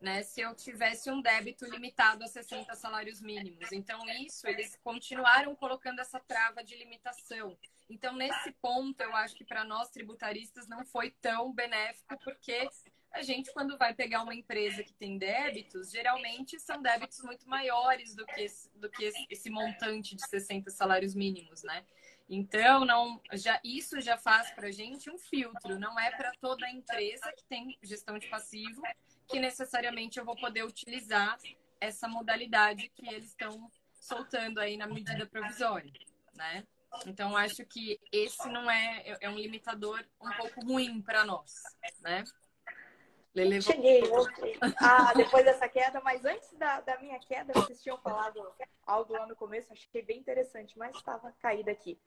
[0.00, 3.70] né, se eu tivesse um débito limitado a 60 salários mínimos.
[3.70, 7.56] Então, isso, eles continuaram colocando essa trava de limitação.
[7.90, 12.68] Então, nesse ponto, eu acho que para nós tributaristas não foi tão benéfico, porque
[13.12, 18.14] a gente, quando vai pegar uma empresa que tem débitos, geralmente são débitos muito maiores
[18.14, 21.84] do que, esse, do que esse montante de 60 salários mínimos, né?
[22.28, 26.70] Então, não, já, isso já faz para a gente um filtro, não é para toda
[26.70, 28.80] empresa que tem gestão de passivo
[29.26, 31.36] que necessariamente eu vou poder utilizar
[31.80, 35.92] essa modalidade que eles estão soltando aí na medida provisória,
[36.34, 36.64] né?
[37.06, 41.52] Então, acho que esse não é, é um limitador um pouco ruim para nós,
[42.00, 42.24] né?
[43.34, 43.62] Lele...
[43.62, 44.58] Cheguei, voltei.
[44.80, 48.44] Ah, depois dessa queda, mas antes da, da minha queda, vocês tinham falado
[48.84, 51.98] algo lá no começo, achei bem interessante, mas estava caída aqui.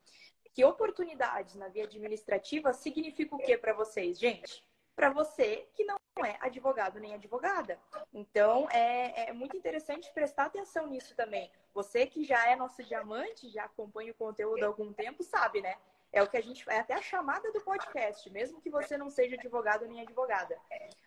[0.54, 4.64] Que oportunidades na via administrativa significa o que para vocês, gente?
[4.96, 7.80] Para você que não é advogado nem advogada.
[8.14, 11.52] Então, é, é muito interessante prestar atenção nisso também.
[11.74, 15.76] Você que já é nosso diamante, já acompanha o conteúdo há algum tempo, sabe, né?
[16.12, 19.10] É o que a gente é até a chamada do podcast, mesmo que você não
[19.10, 20.56] seja advogado nem advogada.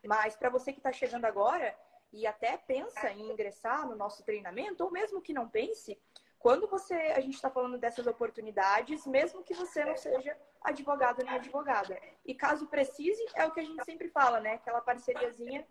[0.05, 1.77] Mas para você que está chegando agora
[2.13, 5.97] e até pensa em ingressar no nosso treinamento, ou mesmo que não pense,
[6.39, 11.35] quando você a gente está falando dessas oportunidades, mesmo que você não seja advogado nem
[11.35, 11.99] advogada.
[12.25, 14.55] E caso precise, é o que a gente sempre fala, né?
[14.55, 15.67] Aquela parceriazinha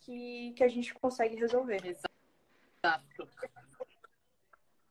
[0.00, 1.82] que, que a gente consegue resolver.
[1.84, 3.28] Exato.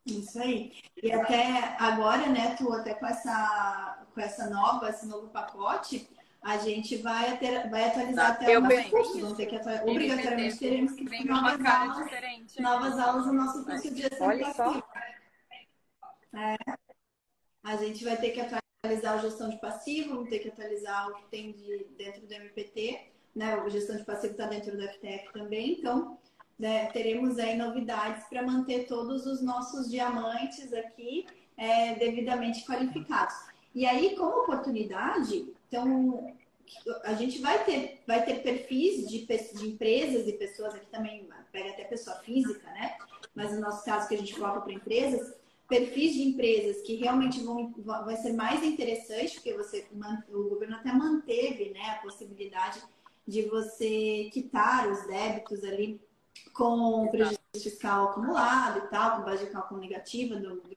[0.06, 0.72] Isso aí.
[1.02, 6.08] E até agora, né, tu até com essa, com essa nova, esse novo pacote,
[6.42, 9.20] a gente vai, ter, vai atualizar até os nossos cursos.
[9.20, 9.88] Vamos ter que atualizar.
[9.88, 12.10] Obrigatoriamente teremos que ter novas aulas,
[12.58, 14.82] novas aulas no nosso curso de gestão Olha só.
[16.34, 16.56] É.
[17.62, 21.14] A gente vai ter que atualizar a gestão de passivo, vamos ter que atualizar o
[21.14, 23.56] que tem de, dentro do MPT, né?
[23.56, 26.18] O gestão de passivo está dentro do FTF também, então
[26.58, 33.34] né, teremos aí novidades para manter todos os nossos diamantes aqui é, devidamente qualificados.
[33.74, 36.34] E aí, como oportunidade, então
[37.04, 41.70] a gente vai ter, vai ter perfis de, de empresas e pessoas aqui também, pega
[41.70, 42.96] até pessoa física, né?
[43.34, 45.34] Mas no nosso caso que a gente coloca para empresas,
[45.68, 49.86] perfis de empresas que realmente vão vai ser mais interessante, porque você
[50.28, 52.82] o governo até manteve, né, a possibilidade
[53.26, 56.00] de você quitar os débitos ali
[56.52, 60.74] com prejuízo fiscal acumulado e tal, com base de cálculo negativa do, do.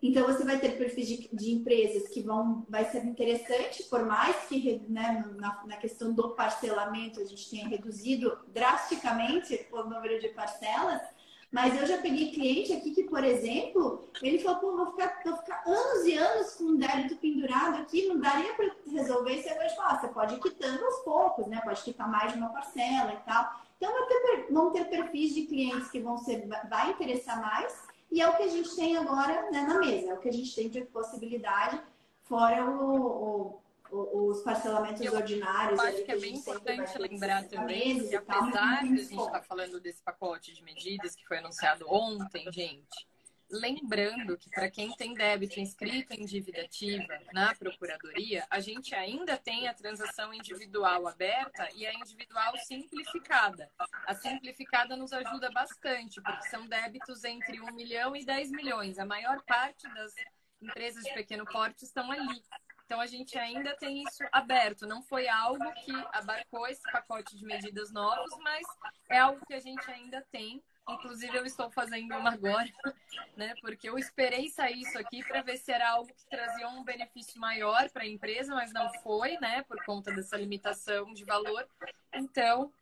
[0.00, 4.36] Então você vai ter perfis de, de, empresas que vão vai ser interessante, por mais
[4.46, 10.28] que né, na, na, questão do parcelamento a gente tenha reduzido drasticamente o número de
[10.28, 11.02] parcelas,
[11.50, 15.36] mas eu já peguei cliente aqui que, por exemplo, ele falou, pô, vou ficar, vou
[15.38, 19.48] ficar anos e anos com um débito pendurado aqui, não daria para resolver isso.
[19.48, 21.60] Vou ah, você pode ir quitando aos poucos, né?
[21.64, 23.50] Pode quitar mais de uma parcela e tal.
[23.78, 28.20] Então, vão ter, vão ter perfis de clientes que vão ser, vai interessar mais, e
[28.20, 30.54] é o que a gente tem agora né, na mesa, é o que a gente
[30.54, 31.80] tem de possibilidade,
[32.24, 35.80] fora o, o, os parcelamentos eu ordinários.
[35.80, 39.80] Acho que é bem importante lembrar também que, apesar de a gente estar tá falando
[39.80, 43.06] desse pacote de medidas que foi anunciado ontem, gente,
[43.50, 49.38] Lembrando que para quem tem débito inscrito em dívida ativa na Procuradoria, a gente ainda
[49.38, 53.70] tem a transação individual aberta e a individual simplificada.
[54.06, 58.98] A simplificada nos ajuda bastante, porque são débitos entre 1 milhão e 10 milhões.
[58.98, 60.12] A maior parte das
[60.60, 62.42] empresas de pequeno porte estão ali.
[62.88, 64.86] Então a gente ainda tem isso aberto.
[64.86, 68.66] Não foi algo que abarcou esse pacote de medidas novos, mas
[69.10, 72.66] é algo que a gente ainda tem Inclusive, eu estou fazendo uma agora,
[73.36, 73.54] né?
[73.60, 77.38] Porque eu esperei sair isso aqui para ver se era algo que trazia um benefício
[77.38, 79.62] maior para a empresa, mas não foi, né?
[79.64, 81.68] Por conta dessa limitação de valor.
[82.14, 82.72] Então,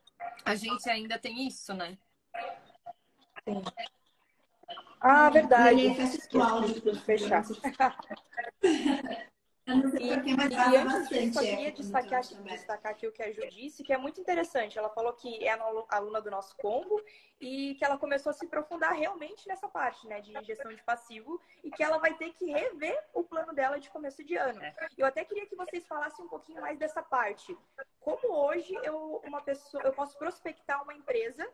[0.44, 1.98] a gente ainda tem isso, né?
[3.44, 3.64] Sim.
[5.00, 5.92] Ah, verdade.
[7.04, 7.44] Fechar.
[9.66, 13.92] E, e antes disso, eu queria destacar, destacar aqui o que a Ju disse, que
[13.92, 14.78] é muito interessante.
[14.78, 17.02] Ela falou que é aluna do nosso combo
[17.40, 21.40] e que ela começou a se aprofundar realmente nessa parte, né, de gestão de passivo
[21.64, 24.62] e que ela vai ter que rever o plano dela de começo de ano.
[24.62, 24.72] É.
[24.96, 27.56] Eu até queria que vocês falassem um pouquinho mais dessa parte.
[27.98, 31.44] Como hoje eu uma pessoa, eu posso prospectar uma empresa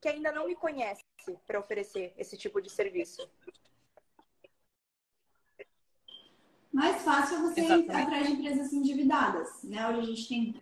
[0.00, 1.02] que ainda não me conhece
[1.46, 3.28] para oferecer esse tipo de serviço?
[6.72, 9.48] Mais fácil é você ir atrás de empresas endividadas.
[9.64, 9.88] Né?
[9.88, 10.54] Hoje a gente tem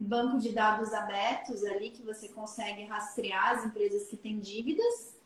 [0.00, 5.16] banco de dados abertos ali que você consegue rastrear as empresas que têm dívidas,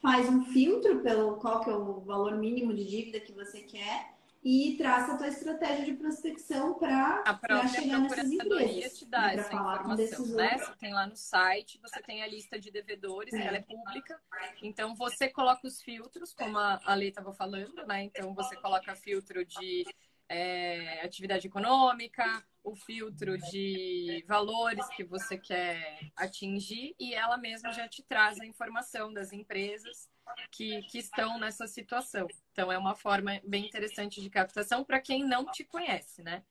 [0.00, 4.15] faz um filtro pelo qual que é o valor mínimo de dívida que você quer
[4.48, 7.24] e traça a tua estratégia de prospecção para
[7.66, 8.96] chegar nessas empresas.
[8.96, 10.58] te dá essa informação, né?
[10.58, 13.44] Você tem lá no site, você tem a lista de devedores, é.
[13.44, 14.22] ela é pública.
[14.62, 18.04] Então, você coloca os filtros, como a Lei estava falando, né?
[18.04, 19.84] Então, você coloca filtro de
[20.28, 22.24] é, atividade econômica,
[22.62, 28.46] o filtro de valores que você quer atingir e ela mesma já te traz a
[28.46, 30.08] informação das empresas
[30.50, 32.26] que, que estão nessa situação.
[32.52, 36.42] Então, é uma forma bem interessante de captação para quem não te conhece, né?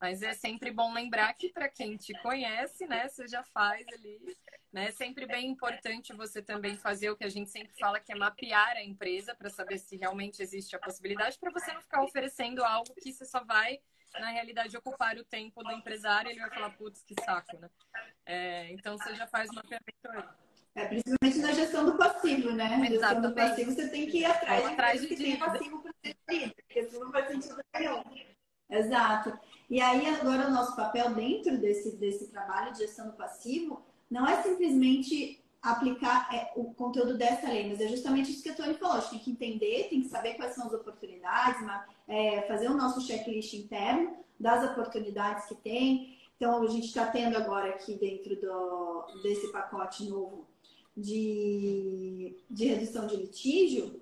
[0.00, 4.20] Mas é sempre bom lembrar que para quem te conhece, né, você já faz ali,
[4.72, 4.88] né?
[4.88, 8.14] É sempre bem importante você também fazer o que a gente sempre fala que é
[8.14, 12.62] mapear a empresa para saber se realmente existe a possibilidade para você não ficar oferecendo
[12.64, 13.80] algo que você só vai
[14.20, 17.70] na realidade ocupar o tempo do empresário, ele vai falar putz, que saco, né?
[18.26, 20.43] É, então você já faz uma mapeamento.
[20.74, 22.76] É, principalmente na gestão do passivo, né?
[22.76, 26.16] Na gestão do passivo, você tem que ir atrás, atrás de, de passivo para ser
[26.66, 28.02] porque isso não faz sentido nenhum.
[28.68, 29.38] Exato.
[29.70, 34.26] E aí, agora, o nosso papel dentro desse, desse trabalho de gestão do passivo não
[34.26, 38.74] é simplesmente aplicar é, o conteúdo dessa lei, mas é justamente isso que a Tony
[38.74, 38.96] falou.
[38.96, 41.60] A gente tem que entender, tem que saber quais são as oportunidades,
[42.08, 46.18] é, fazer o nosso checklist interno das oportunidades que tem.
[46.36, 50.46] Então, a gente está tendo agora aqui dentro do, desse pacote novo
[50.96, 54.00] de, de redução de litígio,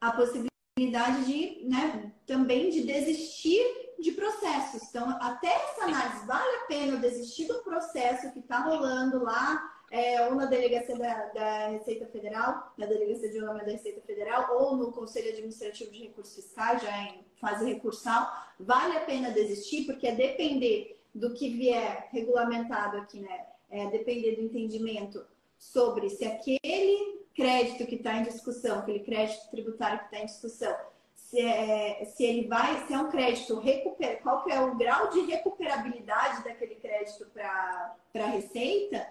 [0.00, 3.62] a possibilidade de, né, também de desistir
[3.98, 4.82] de processos.
[4.88, 9.70] Então, até essa análise, vale a pena eu desistir do processo que está rolando lá,
[9.90, 14.56] é, ou na delegacia da, da, Receita Federal, na delegacia de julgamento da Receita Federal,
[14.56, 18.26] ou no Conselho Administrativo de Recursos Fiscais, já em fase recursal,
[18.58, 23.46] vale a pena desistir, porque é depender do que vier regulamentado aqui, né?
[23.68, 25.24] É depender do entendimento
[25.62, 30.74] sobre se aquele crédito que está em discussão, aquele crédito tributário que está em discussão,
[31.14, 35.08] se, é, se ele vai, se é um crédito recuper, qual que é o grau
[35.10, 39.06] de recuperabilidade daquele crédito para a receita,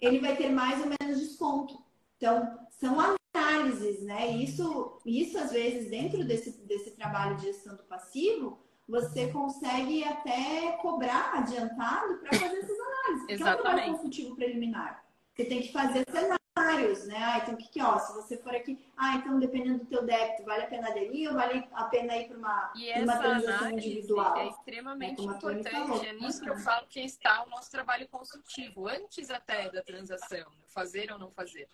[0.00, 1.80] ele vai ter mais ou menos desconto.
[2.16, 4.26] Então, são análises, né?
[4.32, 10.72] Isso, isso às vezes, dentro desse, desse trabalho de gestão do passivo, você consegue até
[10.82, 13.20] cobrar adiantado para fazer essas análises.
[13.20, 13.56] Porque Exatamente.
[13.56, 15.07] é um trabalho consultivo preliminar.
[15.38, 17.16] Você tem que fazer cenários, né?
[17.16, 20.04] Ah, então o que que, ó, se você for aqui, ah, então dependendo do teu
[20.04, 24.36] débito, vale a pena aderir ou vale a pena ir para uma, uma transação individual?
[24.36, 28.88] É extremamente é importante, é nisso que eu falo que está o nosso trabalho consultivo,
[28.88, 31.68] antes até da transação, fazer ou não fazer.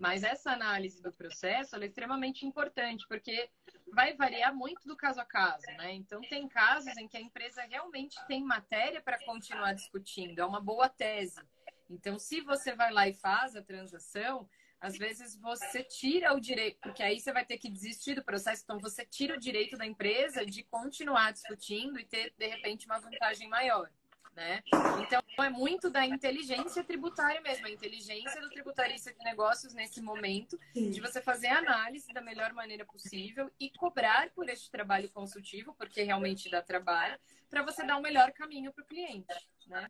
[0.00, 3.48] Mas essa análise do processo é extremamente importante, porque
[3.92, 5.92] vai variar muito do caso a caso, né?
[5.92, 10.60] Então, tem casos em que a empresa realmente tem matéria para continuar discutindo, é uma
[10.60, 11.40] boa tese.
[11.88, 14.48] Então, se você vai lá e faz a transação,
[14.80, 18.62] às vezes você tira o direito, porque aí você vai ter que desistir do processo,
[18.64, 22.98] então você tira o direito da empresa de continuar discutindo e ter, de repente, uma
[22.98, 23.90] vantagem maior.
[24.36, 24.64] Né?
[25.00, 30.58] Então, é muito da inteligência tributária mesmo, a inteligência do tributarista de negócios nesse momento,
[30.74, 35.72] de você fazer a análise da melhor maneira possível e cobrar por este trabalho consultivo,
[35.74, 37.16] porque realmente dá trabalho,
[37.48, 39.26] para você dar o um melhor caminho para o cliente.
[39.68, 39.88] Né?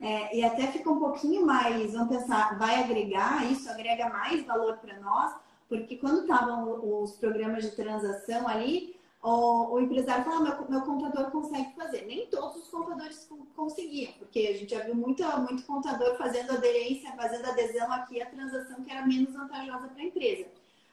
[0.00, 4.76] É, e até fica um pouquinho mais, vamos pensar, vai agregar, isso agrega mais valor
[4.78, 5.34] para nós,
[5.68, 10.80] porque quando estavam os programas de transação ali, o, o empresário fala, ah, meu, meu
[10.82, 12.06] contador consegue fazer.
[12.06, 17.12] Nem todos os contadores conseguiam, porque a gente já viu muito, muito contador fazendo aderência,
[17.16, 20.46] fazendo adesão aqui à transação que era menos vantajosa para a empresa.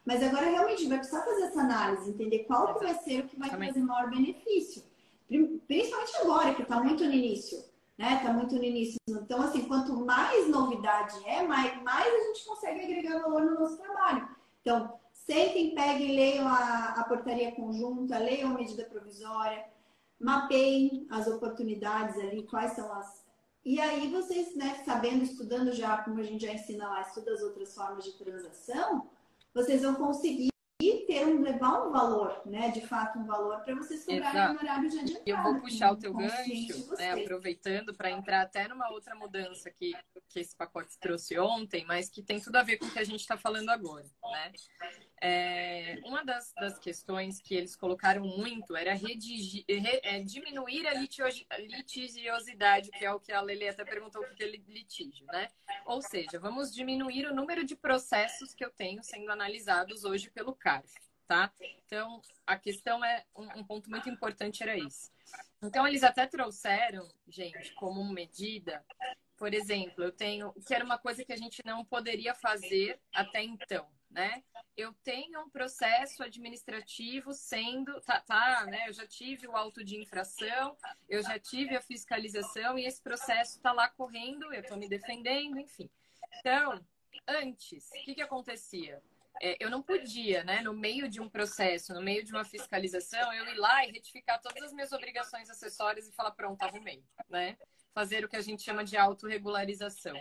[0.03, 3.37] Mas agora realmente vai precisar fazer essa análise, entender qual que vai ser o que
[3.37, 4.83] vai trazer maior benefício.
[5.27, 7.63] Principalmente agora, que está muito no início
[7.97, 8.19] né?
[8.23, 8.97] Tá muito no início.
[9.07, 13.77] Então, assim, quanto mais novidade é, mais, mais a gente consegue agregar valor no nosso
[13.77, 14.27] trabalho.
[14.61, 19.65] Então, sentem, peguem, leiam a, a portaria conjunta, leiam a medida provisória,
[20.19, 23.23] mapeiem as oportunidades ali, quais são as.
[23.63, 27.41] E aí vocês, né, sabendo, estudando já, como a gente já ensina lá, estuda as
[27.41, 29.09] outras formas de transação,
[29.53, 30.54] vocês vão conseguir
[31.41, 32.69] levar um valor, né?
[32.71, 35.23] De fato, um valor para vocês cobrarem no horário de adiantado.
[35.25, 39.93] Eu vou puxar o teu gancho, né, aproveitando para entrar até numa outra mudança que,
[40.29, 43.03] que esse pacote trouxe ontem, mas que tem tudo a ver com o que a
[43.03, 44.51] gente está falando agora, né?
[45.21, 50.93] É, uma das, das, questões que eles colocaram muito era redigir, re, é, diminuir a
[50.93, 55.47] litigiosidade, que é o que a Lele até perguntou o que é litígio, né?
[55.85, 60.53] Ou seja, vamos diminuir o número de processos que eu tenho sendo analisados hoje pelo
[60.53, 60.93] CARF,
[61.27, 61.51] tá?
[61.85, 65.11] Então, a questão é, um, um ponto muito importante era isso.
[65.61, 68.83] Então, eles até trouxeram, gente, como medida,
[69.37, 73.43] por exemplo, eu tenho, que era uma coisa que a gente não poderia fazer até
[73.43, 74.43] então, né?
[74.77, 78.87] Eu tenho um processo administrativo sendo, tá, tá, né?
[78.87, 80.77] Eu já tive o auto de infração,
[81.09, 85.59] eu já tive a fiscalização e esse processo está lá correndo, eu estou me defendendo,
[85.59, 85.89] enfim.
[86.39, 86.83] Então,
[87.27, 89.01] antes, o que, que acontecia?
[89.41, 93.33] É, eu não podia, né, no meio de um processo, no meio de uma fiscalização,
[93.33, 97.57] eu ir lá e retificar todas as minhas obrigações acessórias e falar, pronto, arrumei, né?
[97.93, 100.15] Fazer o que a gente chama de autorregularização.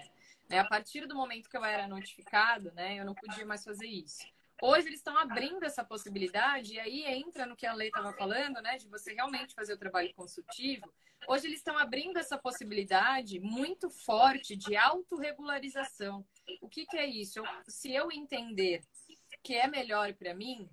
[0.49, 0.59] Né?
[0.59, 4.25] A partir do momento que eu era notificado, né, eu não podia mais fazer isso.
[4.63, 8.61] Hoje eles estão abrindo essa possibilidade, e aí entra no que a lei estava falando,
[8.63, 10.93] né, de você realmente fazer o trabalho consultivo.
[11.27, 16.25] Hoje eles estão abrindo essa possibilidade muito forte de autorregularização.
[16.61, 17.39] O que, que é isso?
[17.39, 18.83] Eu, se eu entender
[19.45, 20.69] que é melhor para mim,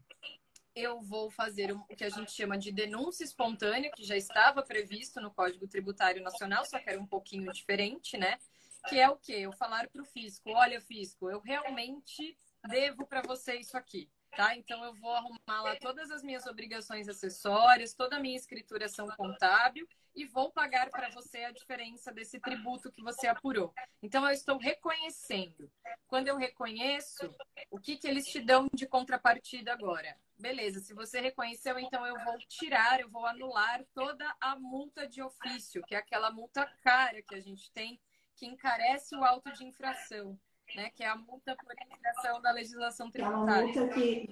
[0.73, 5.21] eu vou fazer o que a gente chama de denúncia espontânea, que já estava previsto
[5.21, 8.39] no Código Tributário Nacional, só que era um pouquinho diferente, né?
[8.87, 9.33] que é o quê?
[9.33, 14.55] Eu falar para o fisco, olha, fisco, eu realmente devo para você isso aqui, tá?
[14.55, 19.87] Então eu vou arrumar lá todas as minhas obrigações acessórias, toda a minha escrituração contábil
[20.15, 23.73] e vou pagar para você a diferença desse tributo que você apurou.
[24.01, 25.71] Então eu estou reconhecendo.
[26.07, 27.33] Quando eu reconheço,
[27.69, 30.15] o que que eles te dão de contrapartida agora?
[30.37, 35.21] Beleza, se você reconheceu, então eu vou tirar, eu vou anular toda a multa de
[35.21, 37.99] ofício, que é aquela multa cara que a gente tem
[38.35, 40.37] que encarece o auto de infração,
[40.75, 40.89] né?
[40.89, 43.39] Que é a multa por infração da legislação tributária.
[43.39, 44.27] É uma multa que,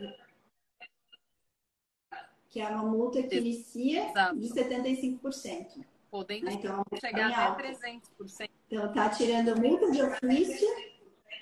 [2.49, 4.39] que é uma multa que inicia Exato.
[4.39, 5.85] de 75%.
[6.09, 6.53] Podendo né?
[6.53, 8.49] então, chegar até 300%.
[8.67, 10.67] Então, tá tirando multa de ofício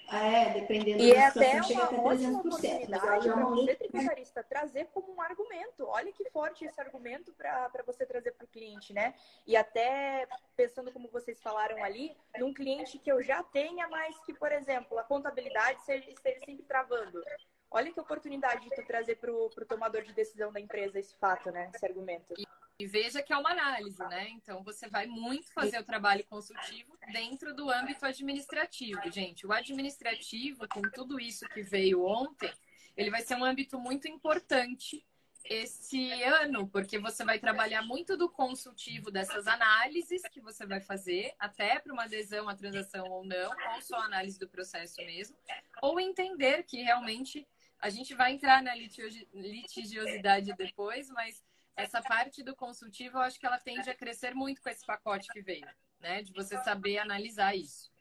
[0.09, 2.89] é, dependendo e da é situação, chega até 300%.
[2.89, 5.85] Mas para você, tributarista, trazer como um argumento.
[5.85, 9.13] Olha que forte esse argumento para você trazer para o cliente, né?
[9.45, 14.33] E até pensando como vocês falaram ali, num cliente que eu já tenha, mas que,
[14.33, 17.21] por exemplo, a contabilidade esteja sempre travando.
[17.69, 21.51] Olha que oportunidade de tu trazer para o tomador de decisão da empresa esse fato,
[21.51, 21.69] né?
[21.73, 22.33] Esse argumento.
[22.37, 22.47] E
[22.79, 24.29] e veja que é uma análise, né?
[24.29, 29.47] Então você vai muito fazer o trabalho consultivo dentro do âmbito administrativo, gente.
[29.47, 32.53] O administrativo, com tudo isso que veio ontem,
[32.95, 35.03] ele vai ser um âmbito muito importante
[35.43, 41.33] esse ano, porque você vai trabalhar muito do consultivo dessas análises que você vai fazer,
[41.39, 45.35] até para uma adesão à transação ou não, ou só análise do processo mesmo,
[45.81, 47.47] ou entender que realmente
[47.79, 51.43] a gente vai entrar na litigiosidade depois, mas
[51.75, 55.27] essa parte do consultivo, eu acho que ela tende a crescer muito com esse pacote
[55.31, 55.67] que veio,
[55.99, 56.23] né?
[56.23, 57.91] De você saber analisar isso.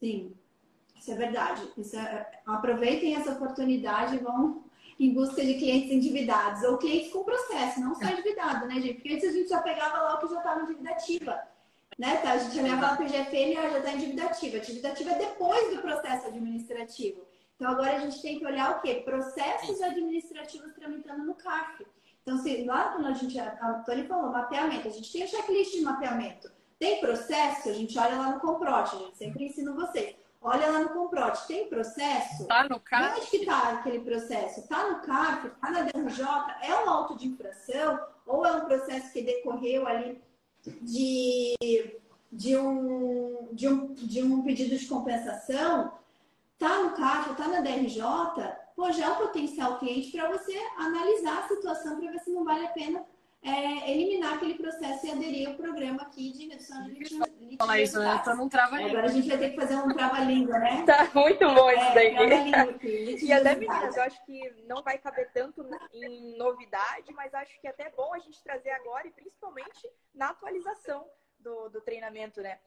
[0.00, 0.34] Sim,
[0.94, 1.70] isso é verdade.
[1.76, 2.40] Isso é...
[2.46, 4.64] Aproveitem essa oportunidade e vão
[4.98, 8.94] em busca de clientes endividados ou clientes com processo, não só endividado, né, gente?
[8.94, 11.55] Porque antes a gente já pegava lá o que já estava em dívida ativa.
[11.98, 12.16] Né?
[12.18, 12.32] Tá?
[12.32, 14.56] A gente olhava lá para o GFM e já está em dívida ativa.
[14.58, 17.26] A dívida ativa é depois do processo administrativo.
[17.56, 19.02] Então, agora a gente tem que olhar o quê?
[19.04, 21.86] Processos administrativos tramitando no CARF.
[22.22, 25.72] Então, se lá quando a gente, a Tony falou, mapeamento, a gente tem o checklist
[25.72, 26.50] de mapeamento.
[26.78, 30.14] Tem processo, a gente olha lá no Comprote, a gente sempre ensina vocês.
[30.42, 32.46] Olha lá no Comprote, tem processo?
[32.46, 33.20] Tá no CARF?
[33.20, 34.68] Onde que tá aquele processo?
[34.68, 35.48] Tá no CARF?
[35.60, 36.24] Tá na DRJ?
[36.62, 37.98] É um auto de infração?
[38.26, 40.20] Ou é um processo que decorreu ali
[40.82, 41.54] de,
[42.32, 45.92] de, um, de, um, de um pedido de compensação?
[46.58, 48.02] tá no caixa, tá na DRJ,
[48.74, 52.44] pô, já é um potencial cliente para você analisar a situação para ver se não
[52.44, 53.04] vale a pena
[53.42, 57.56] é, eliminar aquele processo e aderir ao programa aqui de redução de.
[57.56, 58.20] Fala isso, né?
[58.24, 60.84] Tô num trava Agora a gente vai ter que fazer um trava-língua, né?
[60.84, 63.22] Tá muito bom isso é, daí.
[63.22, 67.66] E até, meninas, eu acho que não vai caber tanto em novidade, mas acho que
[67.66, 71.08] é até bom a gente trazer agora e principalmente na atualização
[71.38, 72.58] do, do treinamento, né?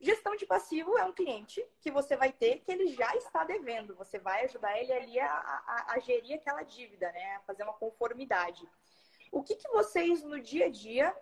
[0.00, 3.94] Gestão de passivo é um cliente que você vai ter que ele já está devendo.
[3.96, 7.36] Você vai ajudar ele ali a, a, a gerir aquela dívida, né?
[7.36, 8.66] A fazer uma conformidade.
[9.30, 11.16] O que, que vocês no dia a dia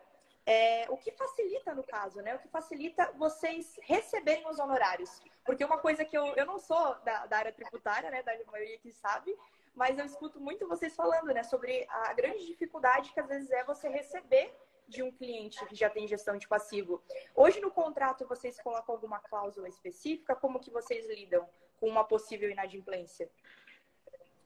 [0.48, 2.34] é, o que facilita no caso, né?
[2.34, 5.20] O que facilita vocês receberem os honorários.
[5.44, 8.22] Porque uma coisa que eu, eu não sou da, da área tributária, né?
[8.22, 9.36] Da maioria que sabe,
[9.74, 11.42] mas eu escuto muito vocês falando, né?
[11.42, 14.50] Sobre a grande dificuldade que às vezes é você receber
[14.88, 17.02] de um cliente que já tem gestão de passivo.
[17.34, 20.34] Hoje no contrato vocês colocam alguma cláusula específica?
[20.34, 21.46] Como que vocês lidam
[21.76, 23.30] com uma possível inadimplência?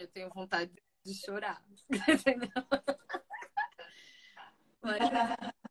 [0.00, 0.72] Eu tenho vontade
[1.04, 1.62] de chorar.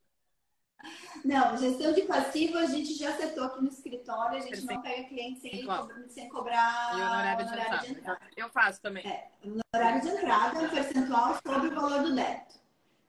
[1.24, 4.74] Não, gestão de passivo a gente já acertou aqui no escritório, a gente Perfeito.
[4.74, 5.64] não pega cliente sem,
[6.10, 8.20] sem cobrar e honorário, honorário de, de, entrada.
[8.36, 9.06] Eu faço também.
[9.06, 12.60] É, honorário de entrada, um percentual sobre o valor do débito.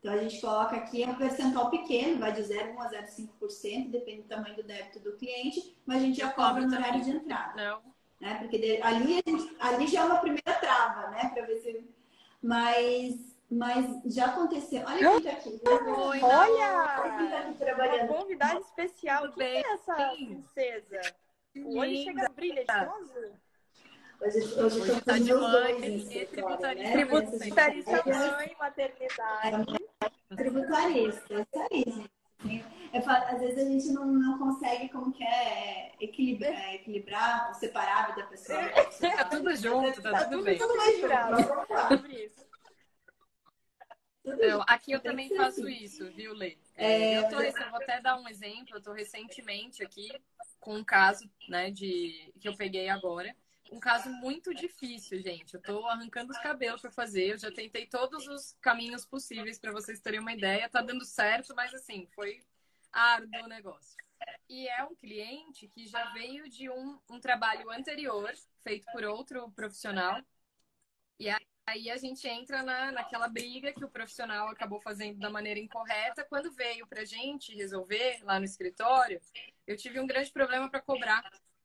[0.00, 4.22] Então a gente coloca aqui é um percentual pequeno, vai de 0,1 a 0,5%, depende
[4.22, 7.54] do tamanho do débito do cliente, mas a gente já cobra no horário de entrada.
[7.54, 7.80] Não.
[8.20, 8.34] Né?
[8.38, 11.30] Porque ali, gente, ali já é uma primeira trava, né?
[11.32, 11.88] Para ver se.
[12.42, 14.82] Mas mas já aconteceu.
[14.86, 15.60] Olha quem tá aqui.
[15.68, 17.16] Oi, Olha!
[17.18, 18.10] Quem tá aqui trabalhando.
[18.10, 19.32] Uma convidada especial.
[19.32, 21.00] Quem é essa princesa?
[21.56, 22.72] O olho chega a brilha de
[24.22, 26.24] Hoje, hoje, hoje eu tá de mãe, né?
[26.26, 29.66] tributarista, tributarista mãe, maternidade.
[30.36, 32.64] Tributarista, isso aí, gente.
[32.92, 38.04] É, às vezes a gente não, não consegue, como que é, equilibrar, é, equilibrar separar
[38.04, 38.60] a vida pessoal.
[39.16, 40.58] Tá tudo junto, tá, tá tudo, tudo bem.
[40.58, 41.36] Tudo misturado.
[41.88, 42.51] Sobre isso.
[44.24, 46.56] Não, aqui eu também faço isso, viu, Lê?
[46.76, 48.74] É, eu, tô, eu vou até dar um exemplo.
[48.74, 50.10] Eu estou recentemente aqui
[50.60, 53.34] com um caso, né, de que eu peguei agora.
[53.70, 55.54] Um caso muito difícil, gente.
[55.54, 57.32] Eu estou arrancando os cabelos para fazer.
[57.32, 60.68] Eu já tentei todos os caminhos possíveis para vocês terem uma ideia.
[60.68, 62.44] Tá dando certo, mas assim, foi
[62.92, 63.96] árduo o negócio.
[64.48, 68.30] E é um cliente que já veio de um, um trabalho anterior,
[68.62, 70.22] feito por outro profissional.
[71.66, 75.58] Aí Aí a gente entra na, naquela briga que o profissional acabou fazendo da maneira
[75.58, 76.24] incorreta.
[76.24, 79.20] Quando veio para gente resolver lá no escritório,
[79.66, 81.24] eu tive um grande problema para cobrar,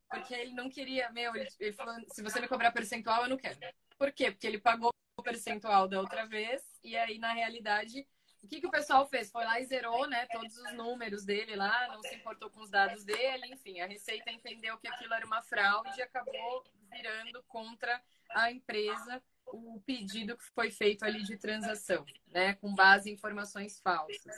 [0.09, 3.37] porque ele não queria, meu, ele, ele falou, se você me cobrar percentual, eu não
[3.37, 3.59] quero.
[3.97, 4.31] Por quê?
[4.31, 8.07] Porque ele pagou o percentual da outra vez, e aí, na realidade,
[8.41, 9.29] o que, que o pessoal fez?
[9.29, 12.69] Foi lá e zerou, né, todos os números dele lá, não se importou com os
[12.69, 18.01] dados dele, enfim, a Receita entendeu que aquilo era uma fraude e acabou virando contra
[18.29, 23.79] a empresa o pedido que foi feito ali de transação, né, com base em informações
[23.79, 24.35] falsas.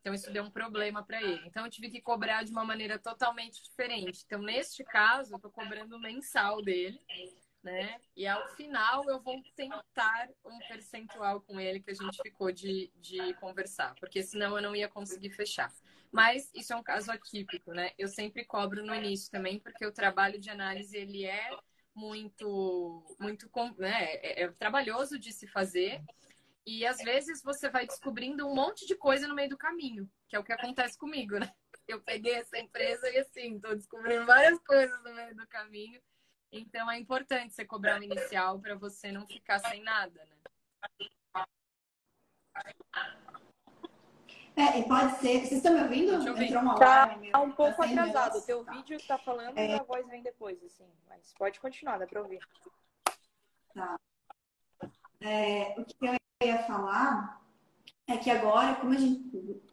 [0.00, 1.46] Então isso deu um problema para ele.
[1.46, 4.22] Então eu tive que cobrar de uma maneira totalmente diferente.
[4.26, 7.00] Então neste caso eu estou cobrando mensal dele,
[7.62, 7.98] né?
[8.14, 12.92] E ao final eu vou tentar um percentual com ele que a gente ficou de,
[12.96, 15.72] de conversar, porque senão eu não ia conseguir fechar.
[16.12, 17.90] Mas isso é um caso atípico, né?
[17.98, 21.50] Eu sempre cobro no início também, porque o trabalho de análise ele é
[21.94, 26.02] muito, muito né, é, é trabalhoso de se fazer.
[26.66, 30.34] E às vezes você vai descobrindo um monte de coisa no meio do caminho, que
[30.34, 31.52] é o que acontece comigo, né?
[31.86, 36.00] Eu peguei essa empresa e assim, estou descobrindo várias coisas no meio do caminho.
[36.50, 40.34] Então é importante você cobrar o inicial para você não ficar sem nada, né?
[44.56, 45.40] É, e pode ser.
[45.40, 46.12] Vocês estão me ouvindo?
[46.14, 48.38] Entrou uma tá, tá um pouco tá atrasado.
[48.38, 48.72] O teu tá.
[48.72, 49.70] vídeo está falando é...
[49.70, 50.86] e a voz vem depois, assim.
[51.08, 52.40] Mas pode continuar, dá para ouvir.
[53.74, 53.98] Tá.
[55.20, 57.42] É, o que eu ia falar
[58.06, 59.20] é que agora, como a gente,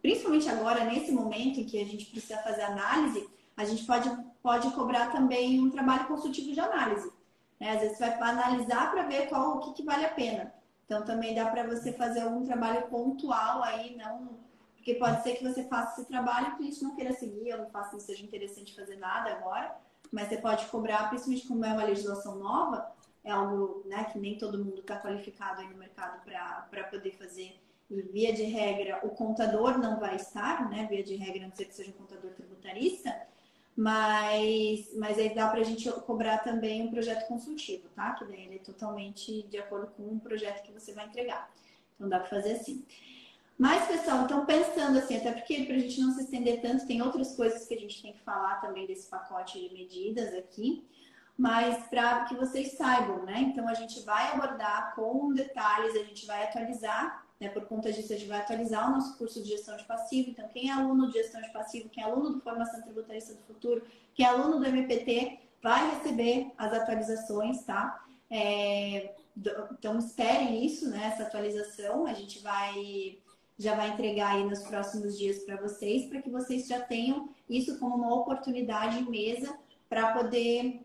[0.00, 4.10] principalmente agora, nesse momento em que a gente precisa fazer análise, a gente pode,
[4.42, 7.12] pode cobrar também um trabalho consultivo de análise.
[7.60, 7.70] Né?
[7.70, 10.52] Às vezes você vai analisar para ver qual o que, que vale a pena.
[10.86, 14.41] Então também dá para você fazer algum trabalho pontual aí, não
[14.82, 17.58] porque pode ser que você faça esse trabalho e o cliente não queira seguir, ou
[17.58, 19.76] não faça, não seja interessante fazer nada agora,
[20.10, 24.36] mas você pode cobrar, principalmente como é uma legislação nova, é algo né, que nem
[24.36, 27.54] todo mundo está qualificado aí no mercado para poder fazer.
[27.88, 30.86] E via de regra, o contador não vai estar, né?
[30.90, 33.14] Via de regra, não ser que seja um contador tributarista,
[33.76, 38.14] mas, mas aí dá para a gente cobrar também um projeto consultivo, tá?
[38.14, 41.52] Que daí ele é totalmente de acordo com o projeto que você vai entregar.
[41.94, 42.84] Então dá para fazer assim.
[43.58, 47.02] Mas, pessoal, então pensando assim, até porque para a gente não se estender tanto, tem
[47.02, 50.84] outras coisas que a gente tem que falar também desse pacote de medidas aqui,
[51.36, 53.40] mas para que vocês saibam, né?
[53.40, 57.48] Então a gente vai abordar com detalhes, a gente vai atualizar, né?
[57.48, 60.30] Por conta disso, a gente vai atualizar o nosso curso de gestão de passivo.
[60.30, 63.42] Então, quem é aluno de gestão de passivo, quem é aluno do Formação Tributarista do
[63.42, 63.82] Futuro,
[64.14, 68.04] quem é aluno do MPT, vai receber as atualizações, tá?
[68.30, 69.12] É...
[69.72, 71.10] Então, esperem isso, né?
[71.12, 72.06] Essa atualização.
[72.06, 73.18] A gente vai
[73.62, 77.78] já vai entregar aí nos próximos dias para vocês, para que vocês já tenham isso
[77.78, 79.56] como uma oportunidade mesa
[79.88, 80.80] para poder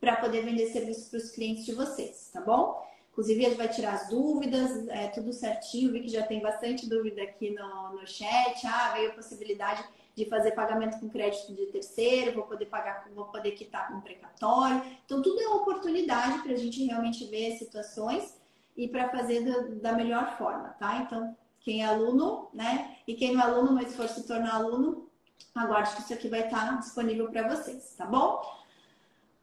[0.00, 2.82] para poder vender serviços para os clientes de vocês, tá bom?
[3.12, 5.92] Inclusive, gente vai tirar as dúvidas, é tudo certinho.
[5.92, 8.66] Vi que já tem bastante dúvida aqui no, no chat.
[8.66, 9.84] Ah, veio a possibilidade
[10.16, 14.82] de fazer pagamento com crédito de terceiro, vou poder pagar, vou poder quitar com precatório.
[15.04, 18.38] Então, tudo é uma oportunidade para a gente realmente ver situações
[18.76, 20.98] e para fazer da, da, melhor forma, tá?
[20.98, 22.96] Então, quem é aluno, né?
[23.06, 25.10] E quem não é aluno, mas for se tornar aluno,
[25.54, 28.40] aguarde que isso aqui vai estar disponível para vocês, tá bom?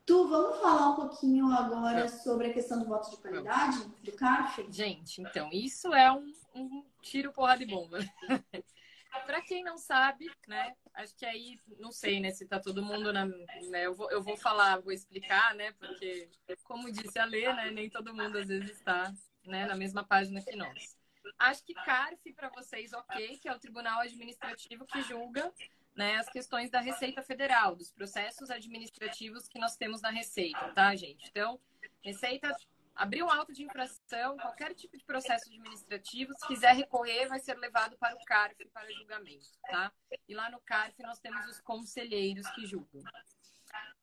[0.05, 4.65] Tu, vamos falar um pouquinho agora sobre a questão do voto de qualidade do CARF?
[4.70, 7.99] Gente, então, isso é um, um tiro porra de bomba.
[9.26, 10.74] Para quem não sabe, né?
[10.93, 12.32] Acho que aí, não sei, né?
[12.32, 13.26] Se tá todo mundo na.
[13.26, 15.72] Né, eu, vou, eu vou falar, vou explicar, né?
[15.74, 16.30] Porque,
[16.63, 17.72] como disse a Lê, né?
[17.72, 19.13] Nem todo mundo às vezes está
[19.45, 20.97] né, na mesma página que nós.
[21.40, 25.54] Acho que CARF para vocês, ok, que é o Tribunal Administrativo que julga
[25.96, 30.96] né, as questões da Receita Federal, dos processos administrativos que nós temos na Receita, tá,
[30.96, 31.28] gente?
[31.30, 31.60] Então,
[32.04, 32.56] Receita
[32.96, 37.56] abriu um auto de infração, qualquer tipo de processo administrativo, se quiser recorrer, vai ser
[37.58, 39.92] levado para o CARF para julgamento, tá?
[40.28, 43.02] E lá no CARF nós temos os conselheiros que julgam.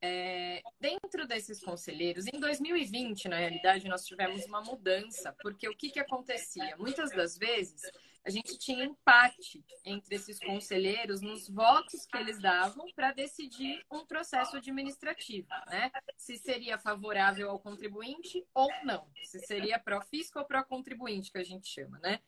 [0.06, 5.88] É, dentro desses conselheiros, em 2020, na realidade, nós tivemos uma mudança, porque o que,
[5.88, 6.76] que acontecia?
[6.76, 7.80] Muitas das vezes,
[8.22, 14.04] a gente tinha empate entre esses conselheiros nos votos que eles davam para decidir um
[14.04, 15.90] processo administrativo, né?
[16.18, 21.66] Se seria favorável ao contribuinte ou não, se seria pró-fisco ou pró-contribuinte, que a gente
[21.66, 22.20] chama, né?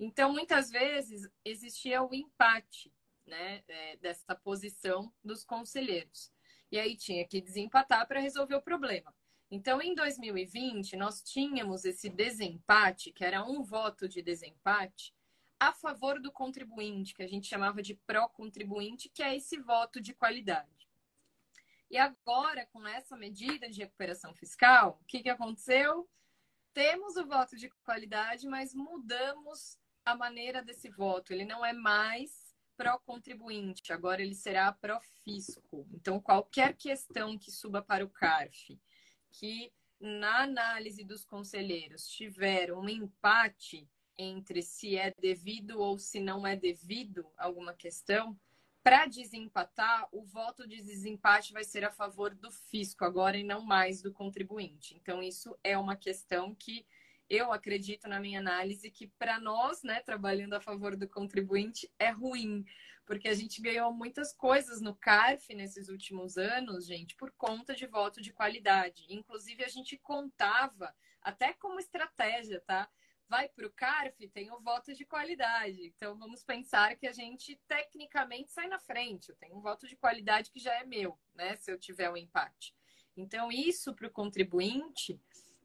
[0.00, 2.92] Então, muitas vezes, existia o empate,
[3.24, 6.32] né, é, dessa posição dos conselheiros.
[6.70, 9.14] E aí tinha que desempatar para resolver o problema.
[9.50, 15.12] Então, em 2020, nós tínhamos esse desempate, que era um voto de desempate,
[15.58, 20.14] a favor do contribuinte, que a gente chamava de pró-contribuinte, que é esse voto de
[20.14, 20.88] qualidade.
[21.90, 26.08] E agora, com essa medida de recuperação fiscal, o que, que aconteceu?
[26.72, 31.32] Temos o voto de qualidade, mas mudamos a maneira desse voto.
[31.32, 32.39] Ele não é mais
[32.80, 35.86] pró-contribuinte, agora ele será pró-fisco.
[35.92, 38.80] Então, qualquer questão que suba para o CARF,
[39.32, 39.70] que
[40.00, 46.56] na análise dos conselheiros tiver um empate, entre se é devido ou se não é
[46.56, 48.38] devido alguma questão,
[48.82, 53.60] para desempatar, o voto de desempate vai ser a favor do fisco agora e não
[53.60, 54.96] mais do contribuinte.
[54.96, 56.86] Então, isso é uma questão que
[57.30, 62.10] eu acredito na minha análise que para nós, né, trabalhando a favor do contribuinte, é
[62.10, 62.64] ruim,
[63.06, 67.86] porque a gente ganhou muitas coisas no CARF nesses últimos anos, gente, por conta de
[67.86, 69.06] voto de qualidade.
[69.08, 72.90] Inclusive, a gente contava até como estratégia, tá?
[73.30, 75.86] vai para o CARF, tem o voto de qualidade.
[75.86, 79.28] Então, vamos pensar que a gente tecnicamente sai na frente.
[79.28, 81.54] Eu tenho um voto de qualidade que já é meu, né?
[81.54, 82.74] Se eu tiver um empate.
[83.16, 85.20] Então, isso para o contribuinte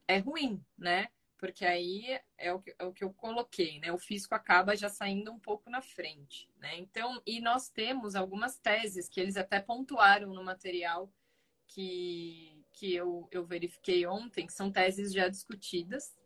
[0.07, 1.09] é ruim, né?
[1.45, 3.91] Porque aí é o, que, é o que eu coloquei, né?
[3.91, 6.75] O fisco acaba já saindo um pouco na frente, né?
[6.79, 11.07] Então, e nós temos algumas teses que eles até pontuaram no material
[11.67, 16.17] que, que eu, eu verifiquei ontem, que são teses já discutidas,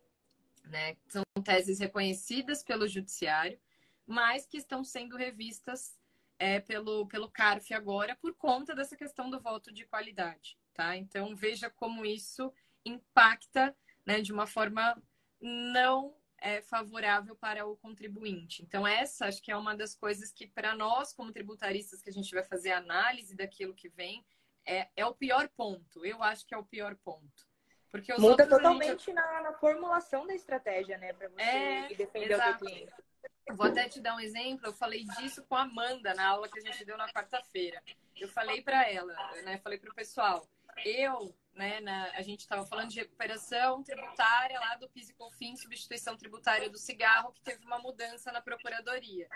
[0.64, 0.96] né?
[1.10, 3.60] São teses reconhecidas pelo judiciário,
[4.08, 6.00] mas que estão sendo revistas
[6.38, 10.96] é, pelo, pelo CARF agora por conta dessa questão do voto de qualidade, tá?
[10.96, 12.54] Então veja como isso
[12.86, 14.96] impacta, né, de uma forma
[15.42, 18.64] não é, favorável para o contribuinte.
[18.64, 22.14] Então essa acho que é uma das coisas que para nós como tributaristas que a
[22.14, 24.26] gente vai fazer análise daquilo que vem
[24.66, 26.06] é, é o pior ponto.
[26.06, 27.48] Eu acho que é o pior ponto.
[27.92, 29.14] Porque Muda totalmente gente...
[29.14, 31.12] na, na, formulação da estratégia, né?
[31.12, 32.50] Para você é, defender exato.
[32.50, 32.94] o seu cliente.
[33.52, 34.68] Vou até te dar um exemplo.
[34.68, 37.82] Eu falei disso com a Amanda na aula que a gente deu na quarta-feira.
[38.16, 39.14] Eu falei para ela,
[39.44, 39.58] né?
[39.58, 40.48] Falei para o pessoal.
[40.86, 41.80] Eu, né?
[41.82, 46.70] Na, a gente estava falando de recuperação tributária lá do PIS e COFINS, substituição tributária
[46.70, 49.28] do cigarro, que teve uma mudança na procuradoria,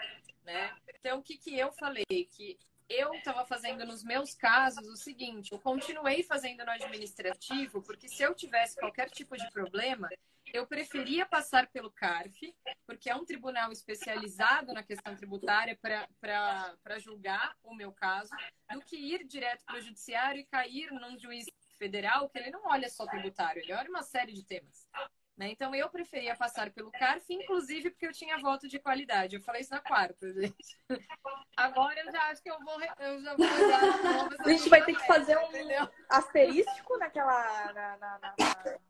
[0.43, 0.73] né?
[0.99, 2.05] Então, o que que eu falei?
[2.09, 2.57] Que
[2.89, 8.23] eu estava fazendo nos meus casos o seguinte: eu continuei fazendo no administrativo, porque se
[8.23, 10.09] eu tivesse qualquer tipo de problema,
[10.53, 17.57] eu preferia passar pelo CARF, porque é um tribunal especializado na questão tributária para julgar
[17.63, 18.29] o meu caso,
[18.71, 21.45] do que ir direto para o judiciário e cair num juiz
[21.77, 24.87] federal que ele não olha só tributário, ele olha uma série de temas.
[25.43, 25.51] Né?
[25.51, 29.35] Então eu preferia passar pelo CARF, inclusive porque eu tinha voto de qualidade.
[29.35, 30.79] Eu falei isso na quarta, gente.
[31.57, 32.81] Agora eu já acho que eu vou.
[32.99, 33.45] Eu já vou
[34.39, 35.87] a gente vai ter que fazer um entendeu?
[36.09, 38.35] asterístico naquela na, na, na,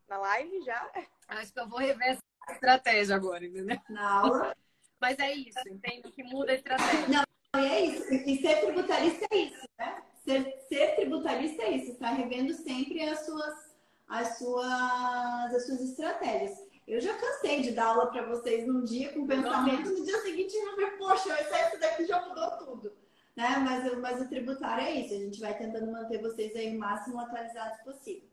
[0.08, 0.92] na, live já.
[1.28, 3.80] Acho que eu vou rever essa estratégia agora, entendeu?
[3.90, 4.56] Na aula.
[5.02, 6.12] Mas é isso, entende?
[6.12, 7.08] Que muda a estratégia.
[7.08, 8.14] Não, e é isso.
[8.14, 10.04] E ser tributarista é isso, né?
[10.24, 13.73] Ser, ser tributarista é isso, está revendo sempre as suas
[14.08, 16.58] as suas, as suas estratégias.
[16.88, 20.54] Eu já cansei de dar aula para vocês num dia com pensamento, no dia seguinte
[20.56, 22.94] eu ver, poxa, o excesso daqui já mudou tudo.
[23.36, 23.58] Né?
[23.58, 27.20] Mas, mas o tributário é isso, a gente vai tentando manter vocês aí o máximo
[27.20, 28.28] atualizados possível.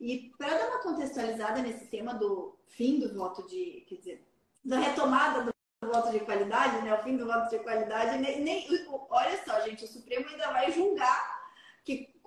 [0.00, 4.28] E para dar uma contextualizada nesse tema do fim do voto de, quer dizer,
[4.64, 5.52] da retomada do
[5.88, 6.94] voto de qualidade, né?
[6.94, 8.66] O fim do voto de qualidade, nem, nem,
[9.08, 11.35] olha só, gente, o Supremo ainda vai julgar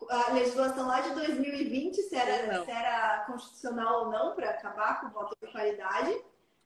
[0.09, 5.07] a legislação lá de 2020 se era, se era constitucional ou não para acabar com
[5.07, 6.19] o voto de qualidade,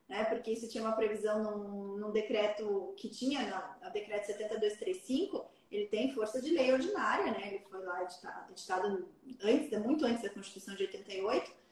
[0.07, 0.23] né?
[0.25, 5.87] Porque isso tinha uma previsão num, num decreto que tinha, no, no decreto 7235, ele
[5.87, 7.47] tem força de lei ordinária, né?
[7.47, 9.07] Ele foi lá editado, editado
[9.43, 11.63] antes, muito antes da Constituição de 88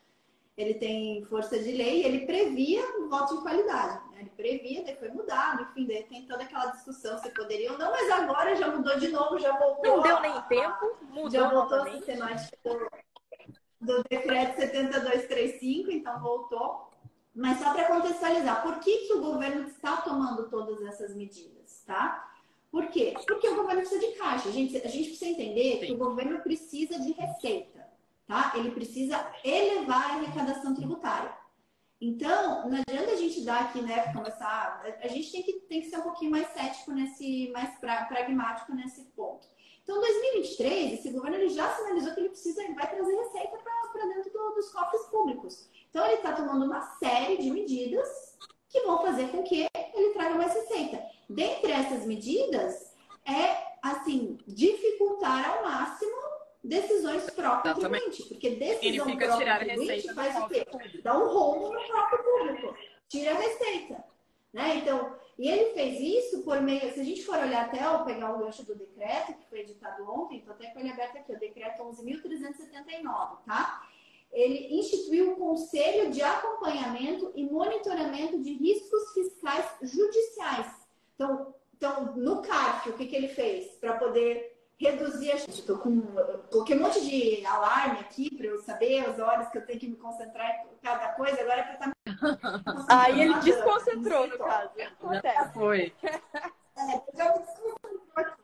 [0.58, 4.02] ele tem força de lei, ele previa o voto de qualidade.
[4.22, 4.30] Né?
[4.30, 7.92] Ele previa, daí foi mudado, enfim, daí tem toda aquela discussão se poderia ou não,
[7.92, 9.98] mas agora já mudou de novo, já voltou.
[9.98, 11.96] Não deu nem tempo, mudou já voltou novamente.
[11.96, 16.90] a sistemática do, do decreto 7235, então voltou.
[17.34, 22.30] Mas só para contextualizar, por que, que o governo está tomando todas essas medidas, tá?
[22.70, 23.14] Por quê?
[23.26, 24.50] Porque o governo precisa de caixa.
[24.50, 25.86] A gente, a gente precisa entender Sim.
[25.86, 27.82] que o governo precisa de receita
[28.32, 28.54] tá?
[28.56, 31.34] Ele precisa elevar a arrecadação tributária.
[32.02, 34.84] Então, não adianta a gente dar aqui, né, começar.
[35.04, 38.74] A gente tem que, tem que ser um pouquinho mais cético nesse, mais pra, pragmático
[38.74, 39.48] nesse ponto.
[39.84, 43.58] Então, 2023, esse governo ele já sinalizou que ele precisa, ele vai trazer receita
[43.94, 45.70] para dentro do, dos cofres públicos.
[45.92, 48.36] Então, ele está tomando uma série de medidas
[48.68, 51.04] que vão fazer com que ele traga mais receita.
[51.30, 52.96] Dentre essas medidas,
[53.26, 56.31] é, assim, dificultar ao máximo
[56.64, 58.24] decisões pró-contribuinte.
[58.24, 60.66] Porque decisão pró-contribuinte faz o quê?
[61.04, 62.78] Dá um rombo no próprio público.
[63.08, 64.04] Tira a receita.
[64.54, 64.78] Né?
[64.78, 66.94] Então, e ele fez isso por meio.
[66.94, 70.10] Se a gente for olhar até ou pegar o gancho do decreto, que foi editado
[70.10, 73.88] ontem, estou até com ele aberto aqui, o decreto 11.379, tá?
[74.32, 80.68] Ele instituiu o Conselho de Acompanhamento e Monitoramento de Riscos Fiscais Judiciais.
[81.16, 83.72] Então, então no CARF, o que, que ele fez?
[83.74, 84.51] Para poder
[84.82, 85.62] reduzir a gente.
[85.62, 86.02] Tô com,
[86.50, 89.88] coloquei um monte de alarme aqui para eu saber as horas que eu tenho que
[89.88, 91.40] me concentrar em cada coisa.
[91.40, 91.92] Agora é para estar.
[92.90, 94.72] Aí ele desconcentrou, no caso.
[95.00, 95.54] Acontece.
[95.54, 95.94] Foi.
[96.04, 98.42] É, já me desconcentrou aqui.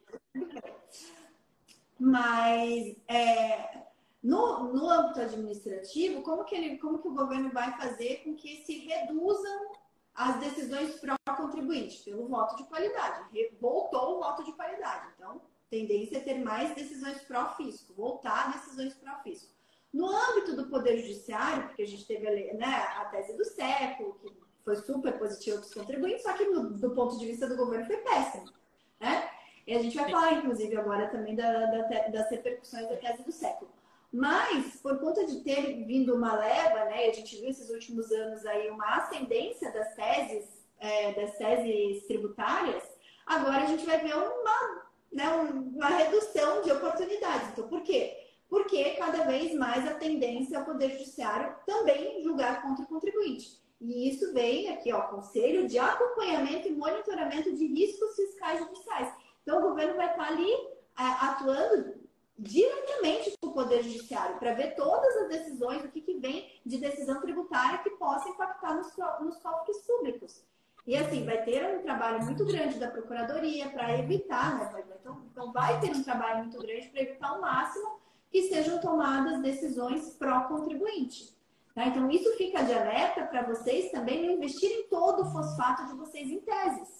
[1.99, 3.87] Mas é,
[4.21, 8.63] no, no âmbito administrativo, como que, ele, como que o governo vai fazer com que
[8.63, 9.71] se reduzam
[10.13, 12.03] as decisões pró-contribuinte?
[12.03, 13.25] Pelo voto de qualidade.
[13.59, 15.07] Voltou o voto de qualidade.
[15.15, 19.51] Então, tendência é ter mais decisões pró-fisco, voltar a decisões pró-fisco.
[19.93, 24.19] No âmbito do Poder Judiciário, porque a gente teve a, né, a tese do século,
[24.19, 24.31] que
[24.63, 27.85] foi super positiva para os contribuintes, só que no, do ponto de vista do governo
[27.85, 28.51] foi péssimo.
[28.99, 29.29] Né?
[29.65, 33.31] E a gente vai falar, inclusive, agora também da, da, das repercussões da tese do
[33.31, 33.71] século.
[34.11, 38.45] Mas, por conta de ter vindo uma leva, né, a gente viu esses últimos anos
[38.45, 42.83] aí uma ascendência das teses, é, das teses tributárias,
[43.25, 47.49] agora a gente vai ver uma né, uma redução de oportunidades.
[47.49, 48.17] Então, por quê?
[48.49, 53.61] Porque cada vez mais a tendência é o Poder Judiciário também julgar contra o contribuinte.
[53.79, 59.13] E isso vem aqui, ó, Conselho de Acompanhamento e Monitoramento de Riscos Fiscais Judiciais.
[59.43, 60.51] Então, o governo vai estar ali
[60.95, 61.95] atuando
[62.39, 66.77] diretamente com o Poder Judiciário para ver todas as decisões, o que, que vem de
[66.77, 70.43] decisão tributária que possa impactar nos, nos cofres públicos.
[70.87, 74.83] E assim, vai ter um trabalho muito grande da Procuradoria para evitar, né?
[75.01, 77.99] Então, então, vai ter um trabalho muito grande para evitar ao máximo
[78.31, 81.35] que sejam tomadas decisões pró-contribuinte.
[81.75, 81.87] Tá?
[81.87, 86.29] Então, isso fica de alerta para vocês também não investirem todo o fosfato de vocês
[86.29, 86.96] em teses.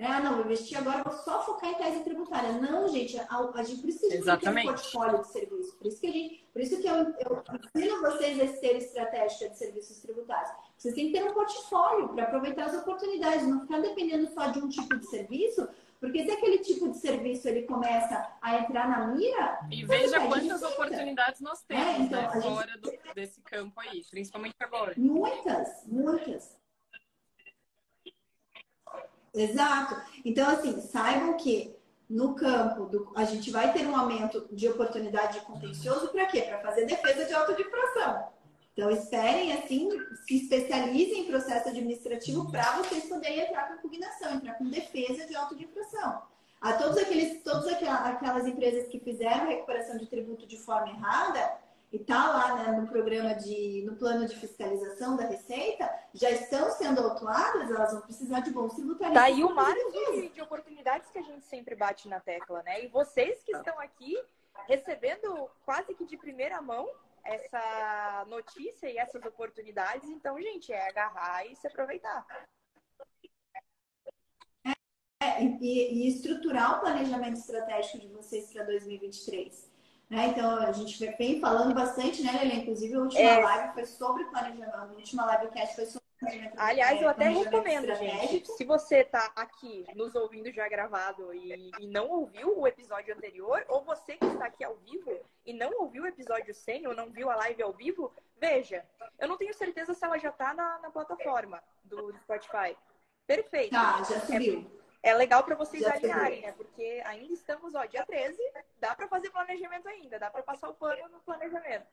[0.00, 2.52] É, ah, não, vou investir agora, vou só focar em tese tributária.
[2.52, 5.76] Não, gente, a, a gente precisa ter um portfólio de serviço.
[5.76, 7.44] Por isso que, a gente, por isso que eu, eu
[7.76, 10.50] ensino vocês a ser estratégica de serviços tributários.
[10.74, 14.60] Vocês têm que ter um portfólio para aproveitar as oportunidades, não ficar dependendo só de
[14.60, 15.68] um tipo de serviço,
[16.00, 19.60] porque se aquele tipo de serviço ele começa a entrar na mira.
[19.70, 22.80] E veja quantas oportunidades nós temos é, então, né, fora gente...
[22.80, 24.94] do, desse campo aí, principalmente agora.
[24.96, 26.58] Muitas, muitas.
[29.34, 30.00] Exato.
[30.24, 31.74] Então, assim, saibam que
[32.08, 36.42] no campo do, a gente vai ter um aumento de oportunidade de contencioso para quê?
[36.42, 38.24] Para fazer defesa de autodifração.
[38.72, 39.88] Então, esperem, assim,
[40.26, 45.34] se especializem em processo administrativo para vocês poderem entrar com impugnação, entrar com defesa de
[45.36, 46.22] autodifração.
[46.60, 51.58] A todos aqueles, todas aquelas empresas que fizeram recuperação de tributo de forma errada,
[51.92, 56.70] e está lá né, no programa de, no plano de fiscalização da Receita, já estão
[56.70, 59.14] sendo autuadas, elas vão precisar de bons tributaristas.
[59.14, 62.84] Tá aí o mar de, de oportunidades que a gente sempre bate na tecla, né?
[62.84, 64.16] E vocês que estão aqui
[64.68, 66.88] recebendo quase que de primeira mão
[67.24, 70.08] essa notícia e essas oportunidades.
[70.08, 72.24] Então, gente, é agarrar e se aproveitar.
[75.22, 79.69] É, e, e estruturar o planejamento estratégico de vocês para 2023.
[80.10, 80.26] Né?
[80.26, 82.56] Então, a gente vem falando bastante, né, Lelê?
[82.56, 83.44] Inclusive, a última é...
[83.44, 88.44] live foi sobre planejamento, a última livecast foi sobre planejamento Aliás, eu até recomendo, gente,
[88.50, 93.64] se você está aqui nos ouvindo já gravado e, e, não ouviu o episódio anterior,
[93.68, 97.10] ou você que está aqui ao vivo e não ouviu o episódio 100 ou não
[97.10, 98.84] viu a live ao vivo, veja.
[99.16, 102.76] Eu não tenho certeza se ela já está na, na plataforma do, do Spotify.
[103.28, 103.70] Perfeito.
[103.70, 104.68] Tá, já subiu.
[104.76, 106.52] É, é legal para vocês Já alinharem, né?
[106.52, 108.36] Porque ainda estamos, ó, dia 13,
[108.78, 111.86] dá para fazer planejamento ainda, dá para passar o pano no planejamento.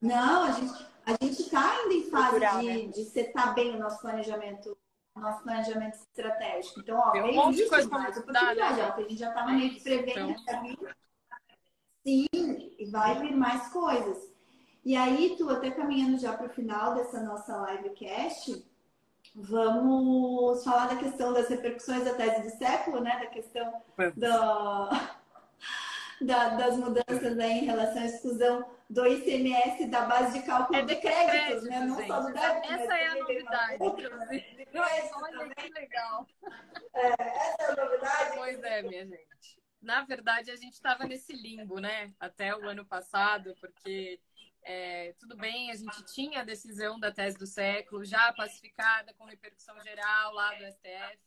[0.00, 2.92] Não, a gente a gente está ainda em fase de, né?
[2.92, 4.76] de setar bem o nosso planejamento,
[5.16, 6.80] nosso planejamento estratégico.
[6.80, 8.88] Então, ó, tem um monte de coisa mais oportunidade, né?
[8.88, 10.94] ó, que a gente já estava meio que prevendo então...
[12.06, 14.30] Sim, e vai vir mais coisas.
[14.84, 18.62] E aí, tu até caminhando já para o final dessa nossa livecast,
[19.34, 23.18] Vamos falar da questão das repercussões da tese do século, né?
[23.18, 24.10] Da questão é.
[24.10, 24.20] do,
[26.24, 30.82] da, das mudanças aí em relação à exclusão do ICMS da base de cálculo é
[30.82, 31.80] de créditos, né?
[31.80, 32.72] Não só do débito.
[32.72, 34.68] Essa é a novidade, inclusive.
[35.14, 36.26] Olha que legal.
[36.96, 38.30] É, essa é a novidade.
[38.36, 39.60] Pois é, minha gente.
[39.82, 42.14] Na verdade, a gente estava nesse limbo, né?
[42.20, 44.20] Até o ano passado, porque
[44.64, 49.24] é, tudo bem, a gente tinha a decisão da tese do século já pacificada com
[49.24, 51.18] repercussão geral lá do STF.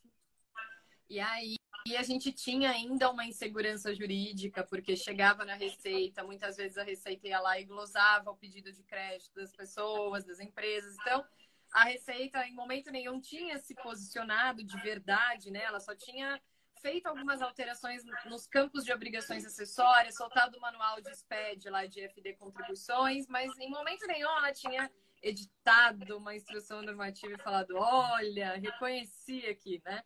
[1.08, 1.58] E aí
[1.88, 6.82] e a gente tinha ainda uma insegurança jurídica, porque chegava na Receita, muitas vezes a
[6.82, 10.94] Receita ia lá e glosava o pedido de crédito das pessoas, das empresas.
[11.00, 11.24] Então,
[11.72, 15.62] a Receita, em momento nenhum, tinha se posicionado de verdade, né?
[15.62, 16.38] Ela só tinha
[16.80, 22.00] feito algumas alterações nos campos de obrigações acessórias, soltado o manual de SPED lá de
[22.08, 24.90] FD contribuições, mas em momento nenhum ela tinha
[25.22, 30.02] editado uma instrução normativa e falado, olha, reconheci aqui, né?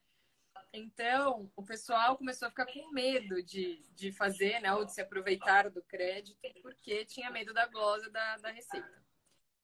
[0.73, 5.03] Então, o pessoal começou a ficar com medo de, de fazer, né, ou de se
[5.03, 9.02] aproveitar do crédito, porque tinha medo da glosa da, da Receita.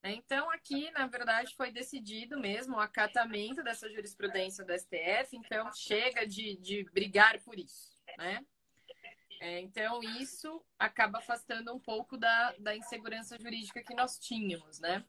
[0.03, 6.25] Então, aqui, na verdade, foi decidido mesmo o acatamento dessa jurisprudência do STF, então chega
[6.25, 8.45] de, de brigar por isso, né?
[9.41, 15.05] É, então, isso acaba afastando um pouco da, da insegurança jurídica que nós tínhamos, né?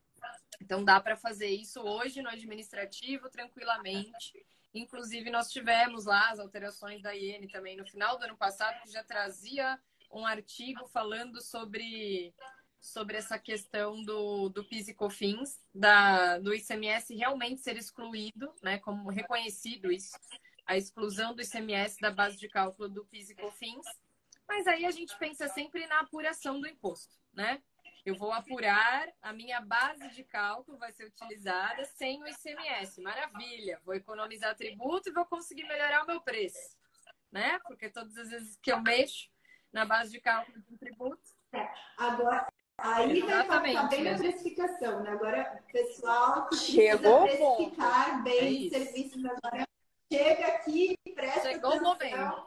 [0.61, 4.47] Então, dá para fazer isso hoje no administrativo, tranquilamente.
[4.72, 8.93] Inclusive, nós tivemos lá as alterações da IN também no final do ano passado, que
[8.93, 9.80] já trazia
[10.12, 12.32] um artigo falando sobre
[12.81, 18.78] sobre essa questão do, do PIS e COFINS, da, do ICMS realmente ser excluído, né,
[18.78, 20.18] como reconhecido isso,
[20.66, 23.87] a exclusão do ICMS da base de cálculo do PIS e COFINS.
[24.49, 27.62] Mas aí a gente pensa sempre na apuração do imposto, né?
[28.05, 33.01] Eu vou apurar, a minha base de cálculo vai ser utilizada sem o ICMS.
[33.03, 33.78] Maravilha!
[33.85, 36.76] Vou economizar tributo e vou conseguir melhorar o meu preço,
[37.31, 37.59] né?
[37.66, 39.28] Porque todas as vezes que eu mexo
[39.72, 41.22] na base de cálculo um tributo.
[41.53, 41.68] É,
[41.99, 42.51] agora,
[42.83, 45.11] Aí Exatamente, vai bem a precificação, né?
[45.11, 49.68] Agora, pessoal que Chegou precisa precificar bem é serviços agora,
[50.11, 52.47] chega aqui e presta Chegou atenção, o momento.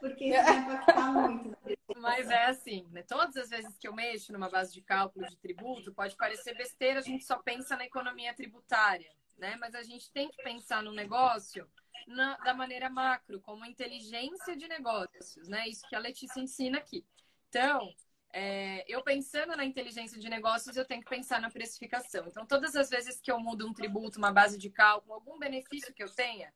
[0.00, 1.58] Porque isso vai impactar muito.
[1.98, 3.02] Mas é assim, né?
[3.02, 6.98] Todas as vezes que eu mexo numa base de cálculo de tributo, pode parecer besteira,
[6.98, 9.56] a gente só pensa na economia tributária, né?
[9.60, 11.68] Mas a gente tem que pensar no negócio
[12.08, 15.68] na, da maneira macro, como inteligência de negócios, né?
[15.68, 17.04] Isso que a Letícia ensina aqui.
[17.48, 17.92] Então,
[18.32, 22.26] é, eu pensando na inteligência de negócios, eu tenho que pensar na precificação.
[22.26, 25.92] Então, todas as vezes que eu mudo um tributo, uma base de cálculo, algum benefício
[25.92, 26.52] que eu tenha,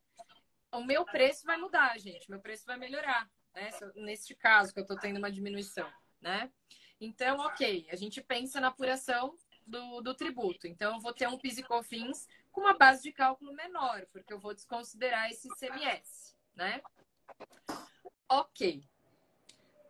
[0.71, 2.29] o meu preço vai mudar, gente.
[2.29, 3.69] Meu preço vai melhorar, né?
[3.95, 5.89] Neste caso, que eu estou tendo uma diminuição,
[6.21, 6.49] né?
[6.99, 9.35] Então, ok, a gente pensa na apuração
[9.67, 10.67] do, do tributo.
[10.67, 14.31] Então, eu vou ter um PIS e COFINS com uma base de cálculo menor, porque
[14.31, 16.81] eu vou desconsiderar esse CMS, né?
[18.29, 18.87] Ok.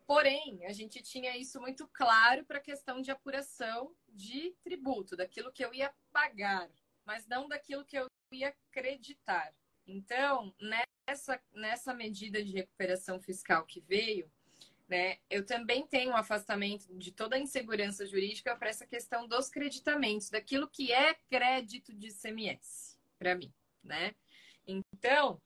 [0.08, 5.52] Porém, a gente tinha isso muito claro para a questão de apuração de tributo, daquilo
[5.52, 6.70] que eu ia pagar,
[7.04, 9.52] mas não daquilo que eu ia acreditar.
[9.88, 10.54] Então,
[11.08, 14.32] nessa, nessa medida de recuperação fiscal que veio,
[14.88, 19.50] né, eu também tenho um afastamento de toda a insegurança jurídica para essa questão dos
[19.50, 23.52] creditamentos, daquilo que é crédito de CMS, para mim,
[23.84, 24.14] né?
[24.68, 25.42] Então,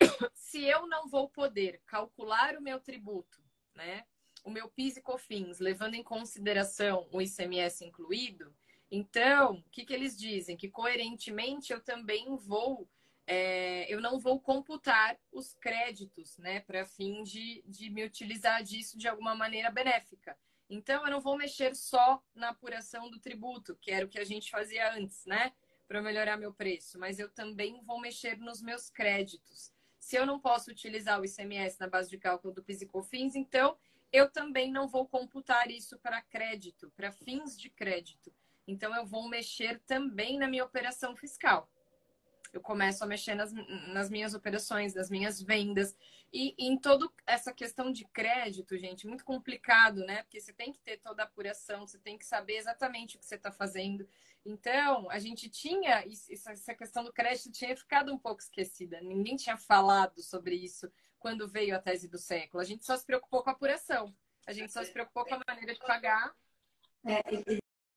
[0.34, 3.43] se eu não vou poder calcular o meu tributo
[3.74, 4.04] né?
[4.44, 8.54] O meu PIS e COFINS, levando em consideração o ICMS incluído,
[8.90, 10.56] então, o que, que eles dizem?
[10.56, 12.88] Que coerentemente eu também vou,
[13.26, 18.96] é, eu não vou computar os créditos, né, para fim de, de me utilizar disso
[18.96, 20.38] de alguma maneira benéfica.
[20.70, 24.24] Então, eu não vou mexer só na apuração do tributo, que era o que a
[24.24, 25.52] gente fazia antes, né?
[25.88, 29.73] Para melhorar meu preço, mas eu também vou mexer nos meus créditos.
[30.04, 33.34] Se eu não posso utilizar o ICMS na base de cálculo do PIS e COFINS,
[33.34, 33.74] então
[34.12, 38.30] eu também não vou computar isso para crédito, para fins de crédito.
[38.68, 41.70] Então, eu vou mexer também na minha operação fiscal
[42.54, 43.52] eu começo a mexer nas,
[43.88, 45.94] nas minhas operações, nas minhas vendas.
[46.32, 50.22] E, e em toda essa questão de crédito, gente, muito complicado, né?
[50.22, 53.26] Porque você tem que ter toda a apuração, você tem que saber exatamente o que
[53.26, 54.06] você está fazendo.
[54.44, 59.00] Então, a gente tinha, essa questão do crédito tinha ficado um pouco esquecida.
[59.00, 62.60] Ninguém tinha falado sobre isso quando veio a tese do século.
[62.60, 64.14] A gente só se preocupou com a apuração.
[64.46, 66.34] A gente só se preocupou com a maneira de pagar.
[67.06, 67.20] É,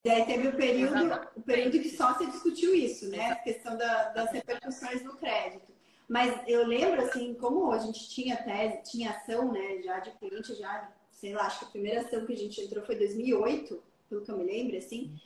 [0.06, 3.32] e aí teve o período, o período que só se discutiu isso, né?
[3.32, 5.74] A questão da, das repercussões no crédito.
[6.08, 10.56] Mas eu lembro, assim, como a gente tinha tese, tinha ação, né, já de cliente,
[10.56, 13.84] já, sei lá, acho que a primeira ação que a gente entrou foi em 2008,
[14.08, 15.20] pelo que eu me lembro, assim.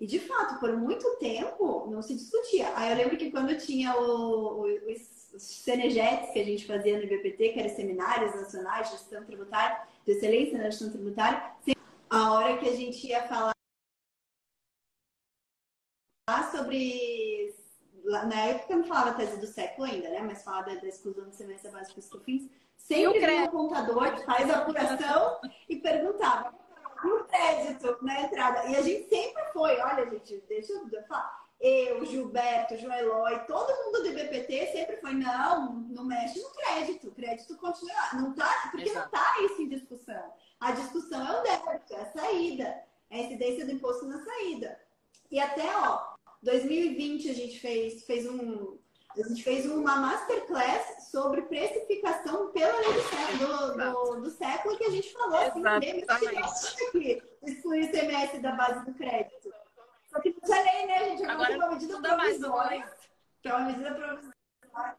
[0.00, 2.72] E, de fato, por muito tempo, não se discutia.
[2.76, 7.04] Aí eu lembro que quando tinha o, o, os, CNGETs que a gente fazia no
[7.04, 11.52] IBPT, que eram seminários nacionais de gestão tributária, de excelência na gestão tributária,
[12.08, 13.52] a hora que a gente ia falar
[16.50, 17.54] sobre.
[18.04, 20.20] Na época não falava tese do século ainda, né?
[20.20, 22.48] Mas falava da, exclusão do semestre básico dos fins.
[22.76, 26.54] Sempre vinha o contador, faz a apuração e perguntava
[27.04, 28.66] o crédito na entrada.
[28.66, 31.48] E a gente sempre foi, olha, gente, deixa eu falar.
[31.60, 37.08] Eu, Gilberto, João Eloy, todo mundo do IBPT sempre foi, não, não mexe no crédito,
[37.08, 38.14] o crédito continua.
[38.14, 39.10] Não tá, porque Exato.
[39.12, 40.32] não tá isso em discussão.
[40.60, 44.78] A discussão é o débito, é a saída, é a incidência do imposto na saída.
[45.30, 48.78] E até, ó, 2020 a gente fez, fez um.
[49.16, 54.84] A gente fez uma masterclass sobre precificação pela lei do século, do, do, século que
[54.84, 59.50] a gente falou assim, aqui, excluir ICMS da base do crédito.
[60.08, 60.98] Só que não tinha lei, né?
[60.98, 62.92] A gente agora uma medida provisória.
[63.42, 64.96] Que é uma medida provisória.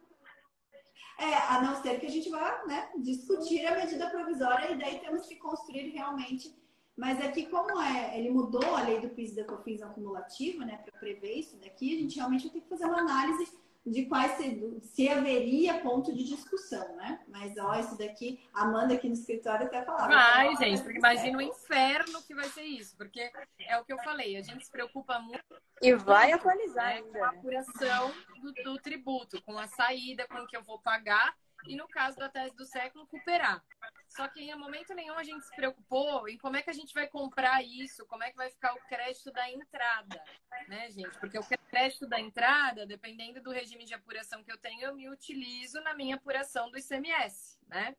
[1.19, 4.99] É, a não ser que a gente vá né, discutir a medida provisória e daí
[4.99, 6.57] temos que construir realmente
[6.99, 10.99] mas aqui, como é, ele mudou a lei do PIS da COFINS acumulativa, né, para
[10.99, 14.79] prever isso daqui, a gente realmente vai ter que fazer uma análise de quais se,
[14.81, 17.19] se haveria ponto de discussão, né?
[17.27, 20.07] Mas ó, isso daqui, a Amanda aqui no escritório até falava.
[20.07, 23.31] Vai, gente, porque imagina o inferno que vai ser isso, porque
[23.67, 25.55] é o que eu falei, a gente se preocupa muito.
[25.81, 28.11] E vai atualizar né, com a apuração
[28.41, 31.33] do, do tributo, com a saída, com o que eu vou pagar
[31.65, 33.63] e, no caso da tese do século, recuperar.
[34.09, 36.93] Só que em momento nenhum a gente se preocupou em como é que a gente
[36.93, 40.21] vai comprar isso, como é que vai ficar o crédito da entrada,
[40.67, 41.17] né, gente?
[41.19, 45.09] Porque o crédito da entrada, dependendo do regime de apuração que eu tenho, eu me
[45.09, 47.95] utilizo na minha apuração do ICMS, né?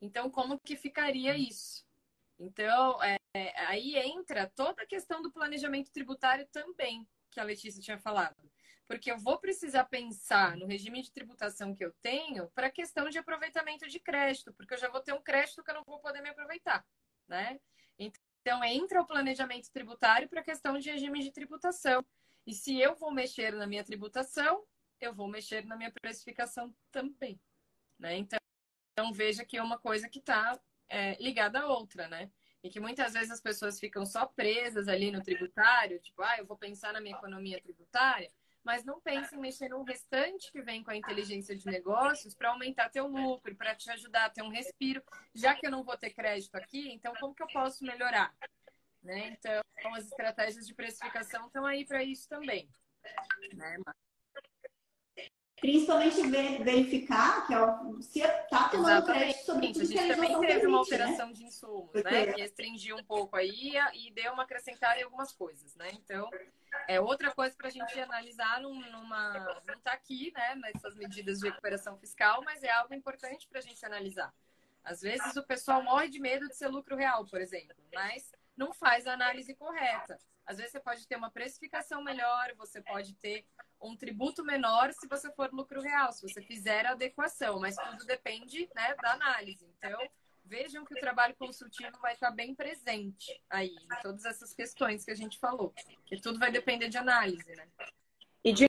[0.00, 1.84] Então, como que ficaria isso?
[2.38, 3.18] Então, é,
[3.66, 8.36] aí entra toda a questão do planejamento tributário também, que a Letícia tinha falado
[8.86, 13.08] porque eu vou precisar pensar no regime de tributação que eu tenho para a questão
[13.08, 15.98] de aproveitamento de crédito, porque eu já vou ter um crédito que eu não vou
[16.00, 16.84] poder me aproveitar,
[17.26, 17.58] né?
[17.98, 22.04] Então entra o planejamento tributário para a questão de regime de tributação.
[22.46, 24.62] E se eu vou mexer na minha tributação,
[25.00, 27.40] eu vou mexer na minha precificação também,
[27.98, 28.16] né?
[28.16, 28.38] Então,
[28.92, 32.30] então veja que é uma coisa que está é, ligada à outra, né?
[32.62, 36.46] E que muitas vezes as pessoas ficam só presas ali no tributário, tipo, ah, eu
[36.46, 38.30] vou pensar na minha economia tributária,
[38.64, 42.48] mas não pense em mexer no restante que vem com a inteligência de negócios para
[42.48, 45.02] aumentar teu lucro, para te ajudar a ter um respiro.
[45.34, 48.34] Já que eu não vou ter crédito aqui, então como que eu posso melhorar?
[49.02, 49.36] Né?
[49.38, 49.62] Então,
[49.94, 52.68] as estratégias de precificação estão aí para isso também.
[53.52, 53.76] Né,
[55.60, 56.20] Principalmente
[56.62, 61.28] verificar que é se está tomando crédito sobre tudo A gente também teve uma operação
[61.28, 61.32] né?
[61.32, 62.10] de insumos, Porque...
[62.10, 62.32] né?
[62.32, 65.90] Que restringiu um pouco aí e deu uma acrescentada em algumas coisas, né?
[65.94, 66.28] Então,
[66.88, 69.60] é outra coisa para a gente analisar numa.
[69.66, 73.62] Não está aqui, né, nessas medidas de recuperação fiscal, mas é algo importante para a
[73.62, 74.32] gente analisar.
[74.82, 78.72] Às vezes o pessoal morre de medo de ser lucro real, por exemplo, mas não
[78.72, 80.18] faz a análise correta.
[80.46, 83.46] Às vezes você pode ter uma precificação melhor, você pode ter
[83.80, 88.04] um tributo menor se você for lucro real, se você fizer a adequação, mas tudo
[88.04, 89.66] depende né, da análise.
[89.78, 89.98] Então,
[90.44, 95.10] vejam que o trabalho consultivo vai estar bem presente aí, em todas essas questões que
[95.10, 95.72] a gente falou.
[96.06, 97.66] Que tudo vai depender de análise, né?
[98.44, 98.66] E de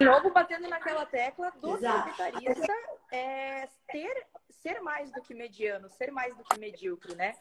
[0.00, 2.72] novo, batendo naquela tecla do tributarista
[3.10, 7.34] é ter, ser mais do que mediano, ser mais do que medíocre, né?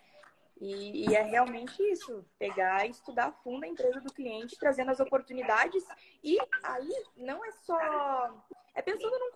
[0.60, 4.90] E, e, é realmente isso, pegar e estudar a fundo a empresa do cliente, trazendo
[4.90, 5.84] as oportunidades.
[6.24, 7.78] E aí não é só.
[8.74, 9.27] É pensando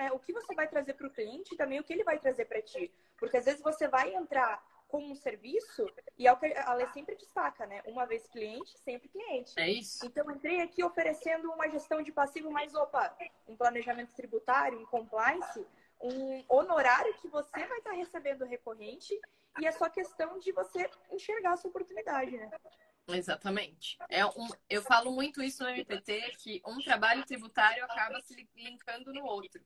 [0.00, 0.10] né?
[0.12, 2.46] O que você vai trazer para o cliente e também o que ele vai trazer
[2.46, 2.90] para ti.
[3.18, 5.86] Porque às vezes você vai entrar como um serviço,
[6.18, 7.80] e é o que a lei sempre destaca, né?
[7.86, 9.52] Uma vez cliente, sempre cliente.
[9.56, 10.04] É isso.
[10.04, 14.86] Então, eu entrei aqui oferecendo uma gestão de passivo mais, opa, um planejamento tributário, um
[14.86, 15.64] compliance,
[16.00, 19.16] um honorário que você vai estar recebendo recorrente,
[19.60, 22.50] e é só questão de você enxergar essa oportunidade, né?
[23.06, 23.96] Exatamente.
[24.08, 29.12] É um, eu falo muito isso no MPT, que um trabalho tributário acaba se linkando
[29.12, 29.62] no outro.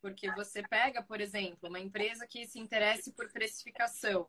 [0.00, 4.28] Porque você pega, por exemplo, uma empresa que se interesse por precificação.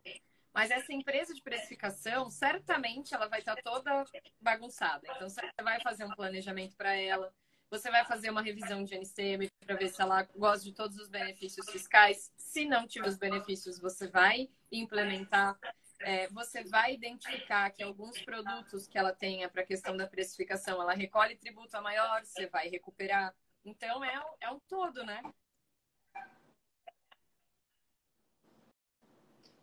[0.54, 4.04] Mas essa empresa de precificação, certamente ela vai estar toda
[4.42, 5.08] bagunçada.
[5.16, 7.32] Então, você vai fazer um planejamento para ela,
[7.70, 11.08] você vai fazer uma revisão de NCM para ver se ela gosta de todos os
[11.08, 12.32] benefícios fiscais.
[12.36, 15.58] Se não tiver os benefícios, você vai implementar.
[16.00, 20.82] É, você vai identificar que alguns produtos que ela tenha para a questão da precificação,
[20.82, 23.36] ela recolhe tributo a maior, você vai recuperar.
[23.66, 25.22] Então é, é um todo, né?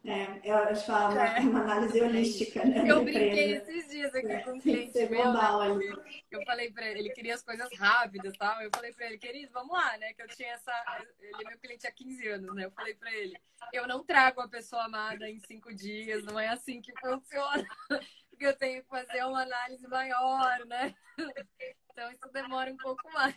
[0.07, 1.41] É, eu acho é uma, é.
[1.41, 2.85] uma análise holística, né?
[2.89, 5.33] Eu brinquei esses dias aqui com um cliente meu.
[5.33, 6.13] Né?
[6.31, 8.63] Eu falei pra ele, ele queria as coisas rápidas e tal.
[8.63, 10.13] Eu falei pra ele, querido, vamos lá, né?
[10.13, 10.73] Que eu tinha essa.
[11.19, 12.67] Ele é meu cliente há 15 anos, né?
[12.67, 13.37] Eu falei pra ele,
[13.73, 17.67] eu não trago a pessoa amada em cinco dias, não é assim que funciona.
[18.31, 20.95] Porque eu tenho que fazer uma análise maior, né?
[21.97, 23.35] Então isso demora um pouco mais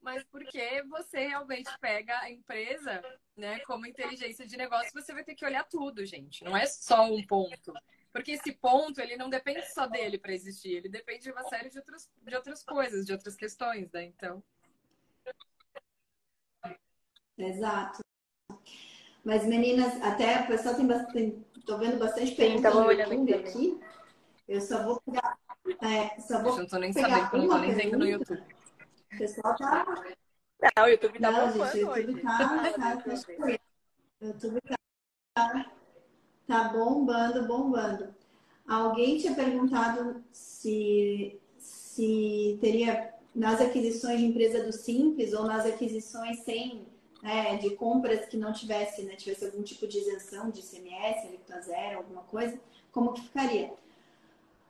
[0.00, 3.00] mas porque você realmente pega a empresa,
[3.36, 6.42] né, como inteligência de negócio, você vai ter que olhar tudo, gente.
[6.42, 7.72] Não é só um ponto.
[8.10, 11.70] Porque esse ponto, ele não depende só dele para existir, ele depende de uma série
[11.70, 14.06] de outras, de outras coisas, de outras questões, né?
[14.06, 14.42] Então.
[17.38, 18.00] Exato.
[19.24, 21.46] Mas, meninas, até o pessoal tem bastante.
[21.64, 23.80] Tô vendo bastante perguntas no YouTube aqui.
[24.48, 25.38] Eu só vou pegar.
[25.80, 28.42] É, só vou eu não tô nem sabendo, eu não tô nem vendo no YouTube.
[29.12, 29.84] O pessoal tá.
[30.76, 33.02] Não, o YouTube tá Não, gente, o YouTube tá, tá, tá,
[34.20, 34.60] o YouTube
[35.34, 35.70] tá,
[36.46, 38.14] tá bombando, bombando.
[38.66, 46.40] Alguém tinha perguntado se, se teria nas aquisições de empresa do Simples ou nas aquisições
[46.40, 46.86] sem,
[47.22, 51.60] né, de compras que não tivesse, né, tivesse algum tipo de isenção de ICMS, alíquota
[51.60, 52.58] zero, alguma coisa,
[52.90, 53.72] como que ficaria?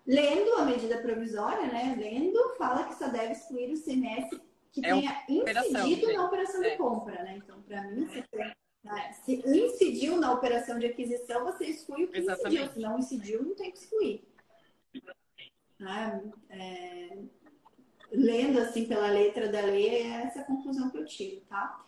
[0.06, 1.96] Lendo a medida provisória, né?
[1.98, 4.30] Lendo, fala que só deve excluir o CMS
[4.72, 6.70] que é tenha incidido na operação é.
[6.70, 7.36] de compra, né?
[7.36, 8.24] Então, para mim, se,
[8.82, 12.62] né, se, incidiu na operação de aquisição, você exclui o que Exatamente.
[12.62, 12.72] incidiu.
[12.72, 14.24] Se não incidiu, não tem que excluir.
[15.78, 16.32] Né?
[16.48, 17.18] É,
[18.10, 21.84] lendo assim pela letra da lei, é essa a conclusão que eu tiro, tá?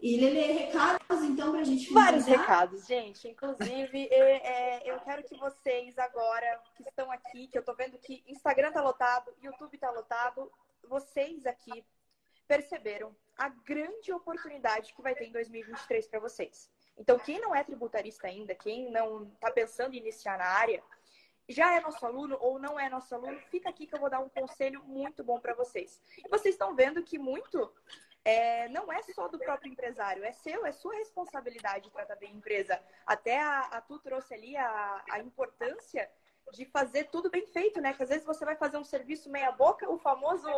[0.00, 3.28] E Lele, recados então para a gente Vários recados, gente.
[3.28, 7.98] Inclusive, é, é, eu quero que vocês agora que estão aqui, que eu tô vendo
[7.98, 10.50] que Instagram tá lotado, YouTube tá lotado,
[10.88, 11.84] vocês aqui
[12.46, 16.70] perceberam a grande oportunidade que vai ter em 2023 para vocês.
[16.96, 20.82] Então, quem não é tributarista ainda, quem não está pensando em iniciar na área,
[21.48, 24.20] já é nosso aluno ou não é nosso aluno, fica aqui que eu vou dar
[24.20, 26.00] um conselho muito bom para vocês.
[26.30, 27.72] Vocês estão vendo que muito
[28.28, 32.36] é, não é só do próprio empresário, é seu, é sua responsabilidade tratar bem a
[32.36, 32.78] empresa.
[33.06, 36.10] Até a, a Tu trouxe ali a, a importância
[36.52, 37.94] de fazer tudo bem feito, né?
[37.94, 40.50] Que às vezes você vai fazer um serviço meia boca, o famoso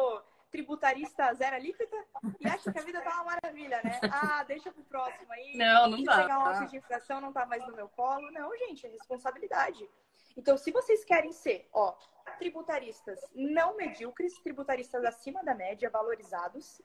[0.50, 1.96] tributarista zero alíquota,
[2.40, 4.00] e acha que a vida tá uma maravilha, né?
[4.10, 5.56] Ah, deixa pro próximo aí.
[5.56, 6.22] Não, não dá.
[6.22, 6.64] pegar um tá.
[6.64, 8.32] de infração, não tá mais no meu colo.
[8.32, 9.88] Não, gente, é responsabilidade.
[10.36, 11.94] Então, se vocês querem ser, ó,
[12.38, 16.82] tributaristas não medíocres, tributaristas acima da média, valorizados,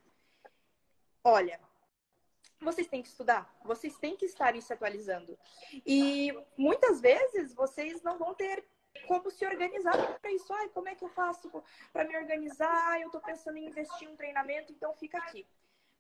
[1.26, 1.60] olha,
[2.62, 5.38] vocês têm que estudar, vocês têm que estar se atualizando.
[5.86, 8.64] E muitas vezes vocês não vão ter
[9.08, 10.54] como se organizar para isso.
[10.54, 11.52] Ai, como é que eu faço
[11.92, 13.02] para me organizar?
[13.02, 15.46] Eu estou pensando em investir em um treinamento, então fica aqui.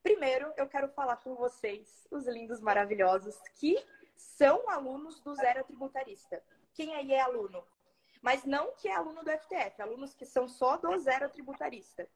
[0.01, 3.84] Primeiro, eu quero falar com vocês, os lindos maravilhosos, que
[4.15, 6.41] são alunos do Zero Tributarista.
[6.73, 7.65] Quem aí é aluno?
[8.21, 12.07] Mas não que é aluno do FTF, alunos que são só do Zero Tributarista.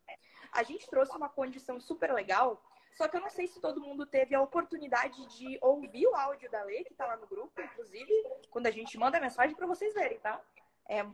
[0.52, 2.62] A gente trouxe uma condição super legal
[3.00, 6.52] só que eu não sei se todo mundo teve a oportunidade de ouvir o áudio
[6.52, 8.12] da Lei, que tá lá no grupo, inclusive,
[8.52, 10.42] quando a gente manda mensagem para vocês verem, tá?
[10.86, 11.06] É,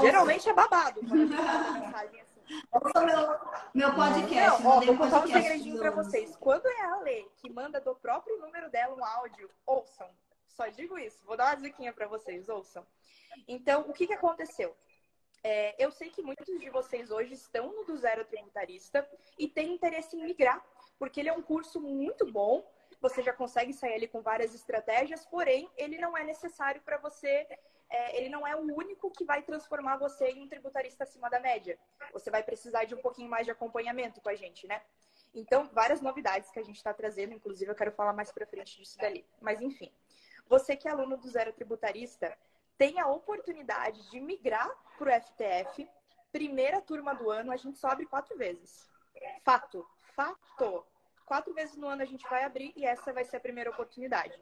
[0.00, 2.62] geralmente é babado quando a gente manda mensagem assim.
[2.72, 3.38] Ouça meu,
[3.74, 4.62] meu podcast.
[4.62, 6.34] Não, ó, vou contar um segredinho para vocês.
[6.36, 10.08] Quando é a Lei que manda do próprio número dela um áudio, ouçam.
[10.48, 11.22] Só digo isso.
[11.26, 12.86] Vou dar uma diquinha para vocês, ouçam.
[13.46, 14.74] Então, o que, que aconteceu?
[15.44, 19.06] É, eu sei que muitos de vocês hoje estão no do zero tributarista
[19.36, 20.64] e têm interesse em migrar
[20.98, 22.64] porque ele é um curso muito bom,
[23.00, 27.46] você já consegue sair ali com várias estratégias, porém, ele não é necessário para você,
[27.90, 31.40] é, ele não é o único que vai transformar você em um tributarista acima da
[31.40, 31.78] média.
[32.12, 34.80] Você vai precisar de um pouquinho mais de acompanhamento com a gente, né?
[35.34, 38.78] Então, várias novidades que a gente está trazendo, inclusive eu quero falar mais para frente
[38.78, 39.26] disso dali.
[39.40, 39.90] Mas, enfim,
[40.46, 42.36] você que é aluno do Zero Tributarista
[42.78, 45.88] tem a oportunidade de migrar para o FTF.
[46.30, 48.90] Primeira turma do ano, a gente sobe quatro vezes.
[49.44, 50.84] Fato, fato.
[51.26, 54.38] Quatro vezes no ano a gente vai abrir e essa vai ser a primeira oportunidade.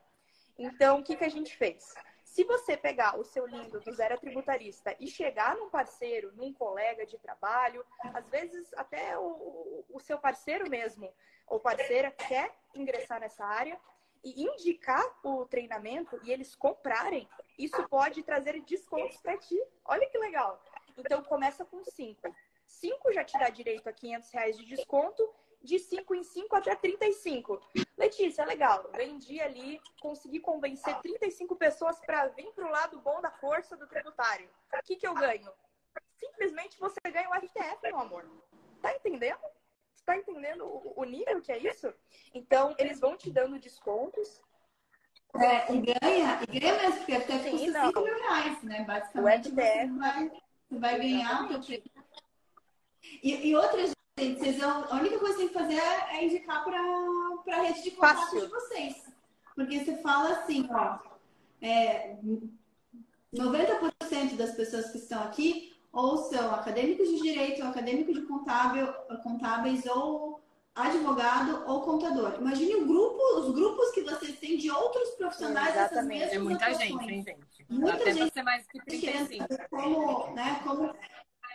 [0.59, 1.95] Então, o que, que a gente fez?
[2.25, 7.05] Se você pegar o seu lindo do zero tributarista e chegar num parceiro, num colega
[7.05, 11.13] de trabalho, às vezes até o, o seu parceiro mesmo
[11.47, 13.79] ou parceira quer ingressar nessa área
[14.23, 19.61] e indicar o treinamento e eles comprarem, isso pode trazer descontos para ti.
[19.85, 20.63] Olha que legal.
[20.97, 22.35] Então começa com 5.
[22.67, 25.29] 5 já te dá direito a 500 reais de desconto
[25.63, 27.61] de 5 em 5 até 35.
[27.97, 28.91] Letícia, legal.
[28.95, 33.87] Vendi ali, consegui convencer 35 pessoas para vir para o lado bom da força do
[33.87, 34.49] tributário.
[34.73, 35.51] O que, que eu ganho?
[36.19, 38.29] Simplesmente você ganha o RTF, meu amor.
[38.81, 39.41] Tá entendendo?
[40.05, 40.65] Tá entendendo
[40.97, 41.93] o, nível que é isso?
[42.35, 44.41] Então, eles vão te dando descontos.
[45.37, 48.85] É, e ganha, e ganha mesmo, porque até Sim, custa 5 mil reais, né?
[48.85, 50.31] Basicamente, o você vai,
[50.69, 51.83] você vai ganhar o teu
[53.23, 53.93] e, e outras
[54.35, 57.83] vocês vão, a única coisa que tem que fazer é, é indicar para a rede
[57.83, 59.11] de contato de vocês.
[59.55, 60.99] Porque você fala assim, ó,
[61.61, 62.17] é,
[63.35, 68.87] 90% das pessoas que estão aqui ou são acadêmicos de direito, ou acadêmicos de contábil,
[69.23, 70.41] contábeis, ou
[70.75, 72.37] advogado ou contador.
[72.41, 76.67] Imagine o grupo, os grupos que vocês têm de outros profissionais dessas mesmas É muita
[76.67, 76.89] atuações.
[76.89, 77.67] gente, hein, gente?
[77.69, 79.47] Muita Até gente ser mais que 35.
[79.69, 80.95] Como, né, como...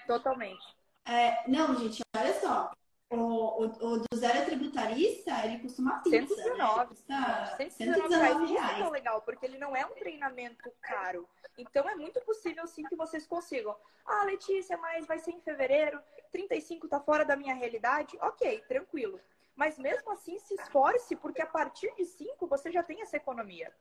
[0.06, 0.64] Totalmente.
[1.06, 2.72] É, não, gente, olha só.
[3.12, 6.96] O, o, o, do zero tributarista, ele costuma pizza, 119.
[7.08, 7.70] Né?
[7.70, 8.50] 119 reais.
[8.50, 11.30] Isso é tão legal, porque ele não é um treinamento caro.
[11.56, 13.76] Então, é muito possível, sim, que vocês consigam.
[14.06, 16.02] Ah, Letícia, mas vai ser em fevereiro,
[16.32, 18.18] 35 tá fora da minha realidade.
[18.20, 19.22] Ok, tranquilo.
[19.56, 23.72] Mas mesmo assim, se esforce, porque a partir de 5 você já tem essa economia.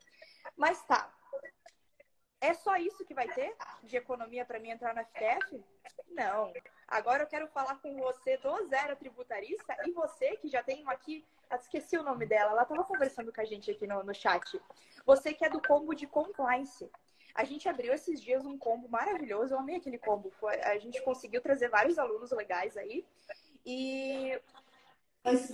[0.56, 1.10] Mas tá,
[2.44, 5.64] é só isso que vai ter de economia para mim entrar na FTF?
[6.10, 6.52] Não.
[6.88, 11.24] Agora eu quero falar com você do Zero Tributarista e você que já tem aqui,
[11.58, 14.60] esqueci o nome dela, ela estava conversando com a gente aqui no, no chat.
[15.04, 16.90] Você que é do combo de compliance.
[17.34, 20.30] A gente abriu esses dias um combo maravilhoso, eu amei aquele combo.
[20.38, 23.04] Foi, a gente conseguiu trazer vários alunos legais aí.
[23.66, 24.38] E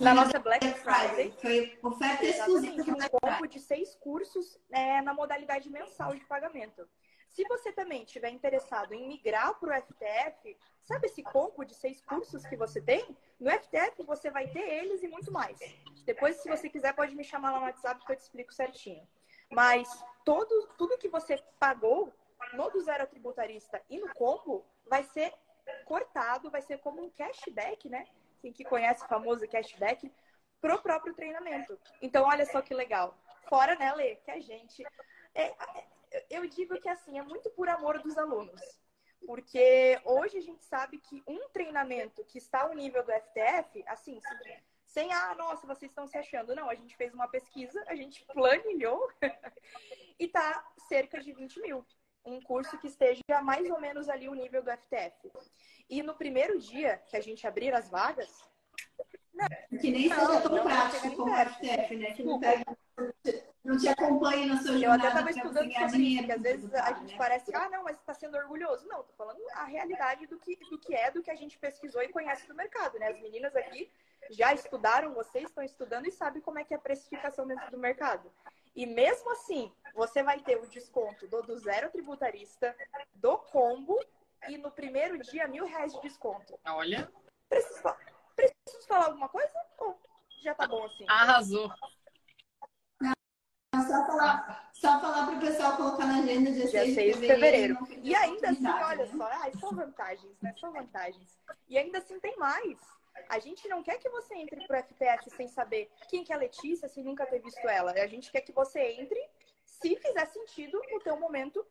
[0.01, 1.33] na nossa Black Friday.
[1.39, 2.83] Foi oferta exclusiva.
[2.91, 6.87] Um combo de seis cursos é, na modalidade mensal de pagamento.
[7.31, 12.01] Se você também estiver interessado em migrar para o FTF, sabe esse combo de seis
[12.01, 13.15] cursos que você tem?
[13.39, 15.59] No FTF você vai ter eles e muito mais.
[16.05, 19.07] Depois, se você quiser, pode me chamar lá no WhatsApp que eu te explico certinho.
[19.49, 19.87] Mas
[20.25, 22.13] todo, tudo que você pagou
[22.53, 25.33] no do zero tributarista e no combo vai ser
[25.85, 28.05] cortado, vai ser como um cashback, né?
[28.41, 30.11] quem que conhece o famoso cashback,
[30.59, 31.79] pro próprio treinamento.
[32.01, 33.17] Então, olha só que legal.
[33.47, 34.83] Fora, né, Lê, que a gente.
[35.33, 35.87] É, é,
[36.29, 38.61] eu digo que assim, é muito por amor dos alunos.
[39.25, 44.19] Porque hoje a gente sabe que um treinamento que está ao nível do FTF, assim,
[44.87, 46.55] sem, ah, nossa, vocês estão se achando.
[46.55, 49.09] Não, a gente fez uma pesquisa, a gente planilhou
[50.19, 51.85] e tá cerca de 20 mil.
[52.25, 55.31] Um curso que esteja mais ou menos ali o nível do FTF.
[55.89, 58.49] E no primeiro dia que a gente abrir as vagas.
[59.71, 62.11] Não, que nem não, seja tão prático como o FTF, né?
[62.11, 62.77] Que não, pega,
[63.63, 66.93] não te acompanha no seu Eu até estava estudando sobre isso, porque às vezes a
[66.93, 67.17] gente né?
[67.17, 68.87] parece, ah, não, mas está sendo orgulhoso.
[68.87, 72.01] Não, tô falando a realidade do que, do que é, do que a gente pesquisou
[72.01, 73.07] e conhece do mercado, né?
[73.07, 73.91] As meninas aqui
[74.29, 77.77] já estudaram, vocês estão estudando e sabem como é que é a precificação dentro do
[77.77, 78.31] mercado.
[78.75, 82.75] E mesmo assim, você vai ter o desconto do, do zero tributarista,
[83.13, 83.99] do combo
[84.47, 86.57] e no primeiro dia mil reais de desconto.
[86.65, 87.11] Olha.
[87.49, 87.83] Preciso,
[88.49, 89.53] preciso falar alguma coisa?
[89.79, 89.99] Ou
[90.41, 91.05] já tá bom assim?
[91.07, 91.71] Arrasou.
[93.73, 97.85] Só falar, só falar para o pessoal colocar na agenda dia, dia 6 de fevereiro.
[97.85, 98.05] fevereiro.
[98.05, 99.17] E ainda assim, olha né?
[99.17, 100.53] só, ai, são vantagens, né?
[100.59, 101.39] São vantagens.
[101.69, 102.79] E ainda assim tem mais.
[103.29, 106.39] A gente não quer que você entre pro FPF sem saber quem que é a
[106.39, 107.91] Letícia, se nunca ter visto ela.
[107.91, 109.19] A gente quer que você entre
[109.65, 111.65] se fizer sentido no teu momento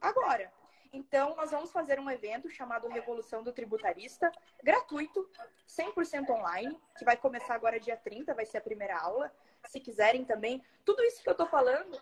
[0.00, 0.52] agora.
[0.94, 4.30] Então, nós vamos fazer um evento chamado Revolução do Tributarista,
[4.62, 5.28] gratuito,
[5.68, 9.32] 100% online, que vai começar agora dia 30, vai ser a primeira aula.
[9.66, 12.00] Se quiserem também, tudo isso que eu tô falando.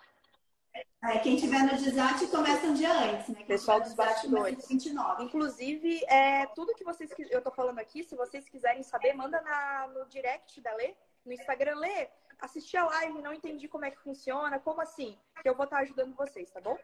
[1.03, 3.37] É, quem tiver no Desate começa um dia antes, né?
[3.37, 4.69] Quem Pessoal dos bastidores.
[4.69, 5.25] 29.
[5.25, 9.89] Inclusive, é, tudo que vocês eu tô falando aqui, se vocês quiserem saber, manda na,
[9.89, 10.95] no direct da Lê,
[11.25, 12.09] no Instagram, Lê,
[12.39, 15.19] assisti a live, não entendi como é que funciona, como assim?
[15.41, 16.77] Que eu vou estar ajudando vocês, tá bom?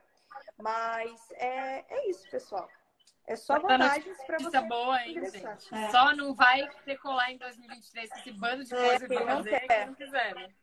[0.58, 2.68] Mas é, é isso, pessoal.
[3.26, 4.60] É só vantagens para você.
[4.62, 5.74] boa, hein, gente?
[5.74, 5.90] É.
[5.90, 9.80] Só não vai decolar em 2023 com esse bando de é, coisa que fazer quer.
[9.80, 10.54] que não quiser.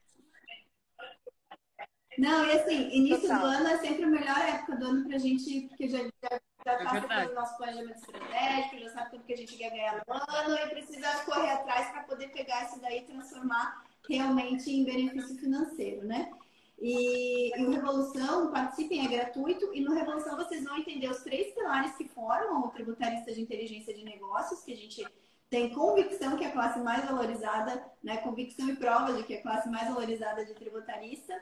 [2.18, 3.40] Não, e assim, início Total.
[3.40, 6.72] do ano é sempre a melhor época do ano pra gente, porque já, já, já
[6.72, 10.14] é passa pelo nosso planejamento estratégico, já sabe tudo que a gente quer ganhar no
[10.14, 15.38] ano e precisa correr atrás para poder pegar isso daí e transformar realmente em benefício
[15.38, 16.32] financeiro, né?
[16.80, 19.74] E, e o Revolução, participem, é gratuito.
[19.74, 23.94] E no Revolução vocês vão entender os três pilares que formam o tributarista de inteligência
[23.94, 25.06] de negócios, que a gente
[25.50, 28.18] tem convicção que é a classe mais valorizada, né?
[28.18, 31.42] Convicção e prova de que é a classe mais valorizada de tributarista.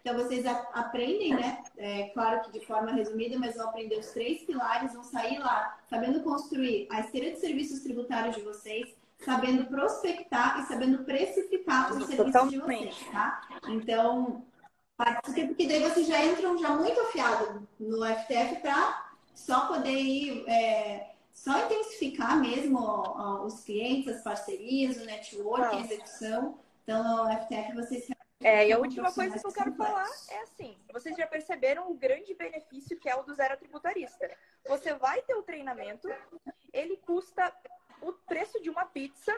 [0.00, 1.62] Então vocês aprendem, né?
[1.76, 5.78] É, claro que de forma resumida, mas vão aprender os três pilares, vão sair lá
[5.88, 8.88] sabendo construir a esteira de serviços tributários de vocês,
[9.18, 13.42] sabendo prospectar e sabendo precificar os serviços de vocês, tá?
[13.68, 14.44] Então,
[14.96, 20.48] participe, porque daí vocês já entram já muito afiados no FTF para só poder ir,
[20.48, 26.58] é, só intensificar mesmo ó, os clientes, as parcerias, o network, a execução.
[26.82, 28.08] Então, no FTF vocês
[28.44, 31.94] é, e a última coisa que eu quero falar é assim: vocês já perceberam o
[31.94, 34.28] grande benefício que é o do zero tributarista.
[34.66, 36.08] Você vai ter o treinamento,
[36.72, 37.52] ele custa
[38.00, 39.32] o preço de uma pizza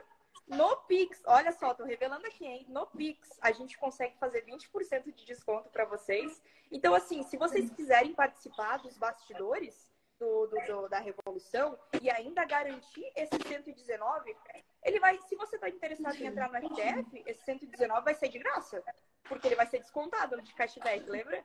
[0.46, 2.66] no Pix, olha só, tô revelando aqui, hein?
[2.68, 6.42] No Pix, a gente consegue fazer 20% de desconto para vocês.
[6.70, 12.44] Então, assim, se vocês quiserem participar dos bastidores do, do, do, da Revolução e ainda
[12.44, 14.36] garantir esse 119,
[14.82, 18.38] ele vai, se você tá interessado em entrar no FTF, esse 119 vai ser de
[18.38, 18.82] graça.
[19.26, 21.42] Porque ele vai ser descontado de cashback, lembra?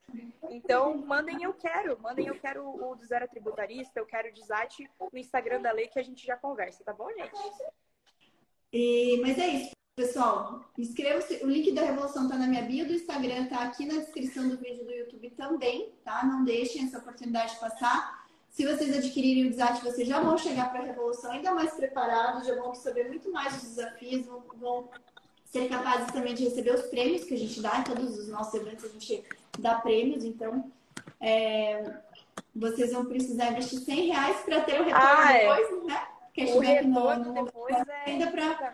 [0.49, 4.91] Então, mandem eu quero, mandem eu quero o do Zero Tributarista, eu quero o Desate
[4.99, 7.31] no Instagram da Lei que a gente já conversa, tá bom, gente?
[8.71, 10.63] E, mas é isso, pessoal.
[10.77, 11.43] Inscreva-se.
[11.43, 14.57] O link da Revolução está na minha bio do Instagram, tá aqui na descrição do
[14.57, 16.25] vídeo do YouTube também, tá?
[16.25, 18.27] Não deixem essa oportunidade passar.
[18.49, 22.47] Se vocês adquirirem o desate, vocês já vão chegar para a Revolução ainda mais preparados,
[22.47, 24.89] já vão saber muito mais dos desafios, vão, vão
[25.45, 27.79] ser capazes também de receber os prêmios que a gente dá.
[27.79, 29.23] Em todos os nossos eventos a gente
[29.57, 30.71] dá prêmios, então
[31.19, 31.99] é,
[32.55, 35.39] vocês vão precisar investir 100 reais para ter o retorno ah, é.
[35.39, 36.07] depois, né?
[36.41, 38.73] É ainda para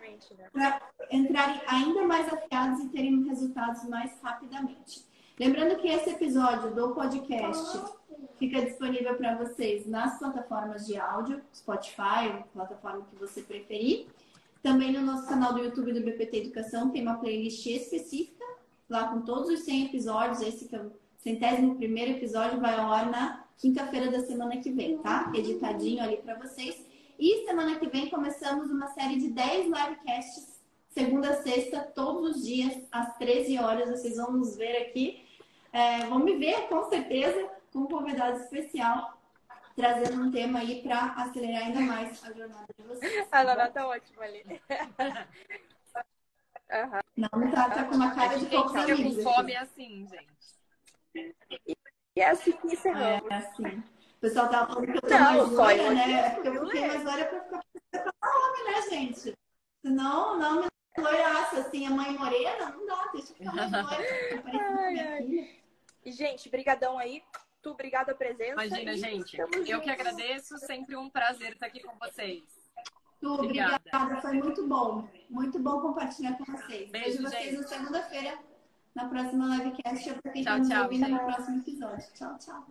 [0.53, 0.79] né?
[1.11, 5.05] entrarem ainda mais afiados e terem resultados mais rapidamente.
[5.39, 7.81] Lembrando que esse episódio do podcast
[8.37, 14.07] fica disponível para vocês nas plataformas de áudio, Spotify, plataforma que você preferir.
[14.63, 18.45] Também no nosso canal do YouTube do BPT Educação tem uma playlist específica,
[18.89, 20.41] lá com todos os 100 episódios.
[20.41, 24.71] Esse que é o centésimo primeiro episódio vai ao ar na quinta-feira da semana que
[24.71, 25.31] vem, tá?
[25.35, 26.83] Editadinho ali para vocês.
[27.17, 32.45] E semana que vem começamos uma série de 10 livecasts, segunda a sexta, todos os
[32.45, 33.89] dias, às 13 horas.
[33.89, 35.25] Vocês vão nos ver aqui.
[35.71, 39.17] É, vão me ver, com certeza, com um convidado especial,
[39.75, 43.27] trazendo um tema aí para acelerar ainda mais a jornada de vocês.
[43.31, 44.43] A Nana tá ótima ali.
[46.67, 46.99] Uhum.
[47.15, 49.17] Não, tá, tá com uma cara de poucos amigos.
[49.17, 51.35] com fome assim, gente.
[52.15, 53.29] E é assim que encerramos.
[53.29, 53.83] É assim.
[54.26, 56.11] O pessoal tava falando que eu tô não, mais loira, né?
[56.14, 59.38] É porque eu fiquei mais loira pra ficar pra homem, né, gente?
[59.84, 64.41] Senão, não me loiraça, assim, a mãe morena, não dá, deixa eu ficar mais loira.
[64.41, 65.47] Parecendo
[66.03, 67.22] E, gente, brigadão aí.
[67.61, 68.65] Tu, obrigada a presença.
[68.65, 69.39] Imagina, e gente.
[69.39, 69.84] Eu juntos.
[69.84, 70.57] que agradeço.
[70.57, 72.43] Sempre um prazer estar aqui com vocês.
[73.22, 73.76] Tu, obrigada.
[73.76, 74.22] obrigada.
[74.22, 75.07] Foi muito bom.
[75.30, 76.89] Muito bom compartilhar com vocês.
[76.89, 77.61] Beijo, Vejo vocês gente.
[77.61, 78.39] na segunda-feira,
[78.95, 80.10] na próxima livecast.
[80.10, 82.11] Eu está nos ouvindo no próximo episódio.
[82.15, 82.68] Tchau, tchau.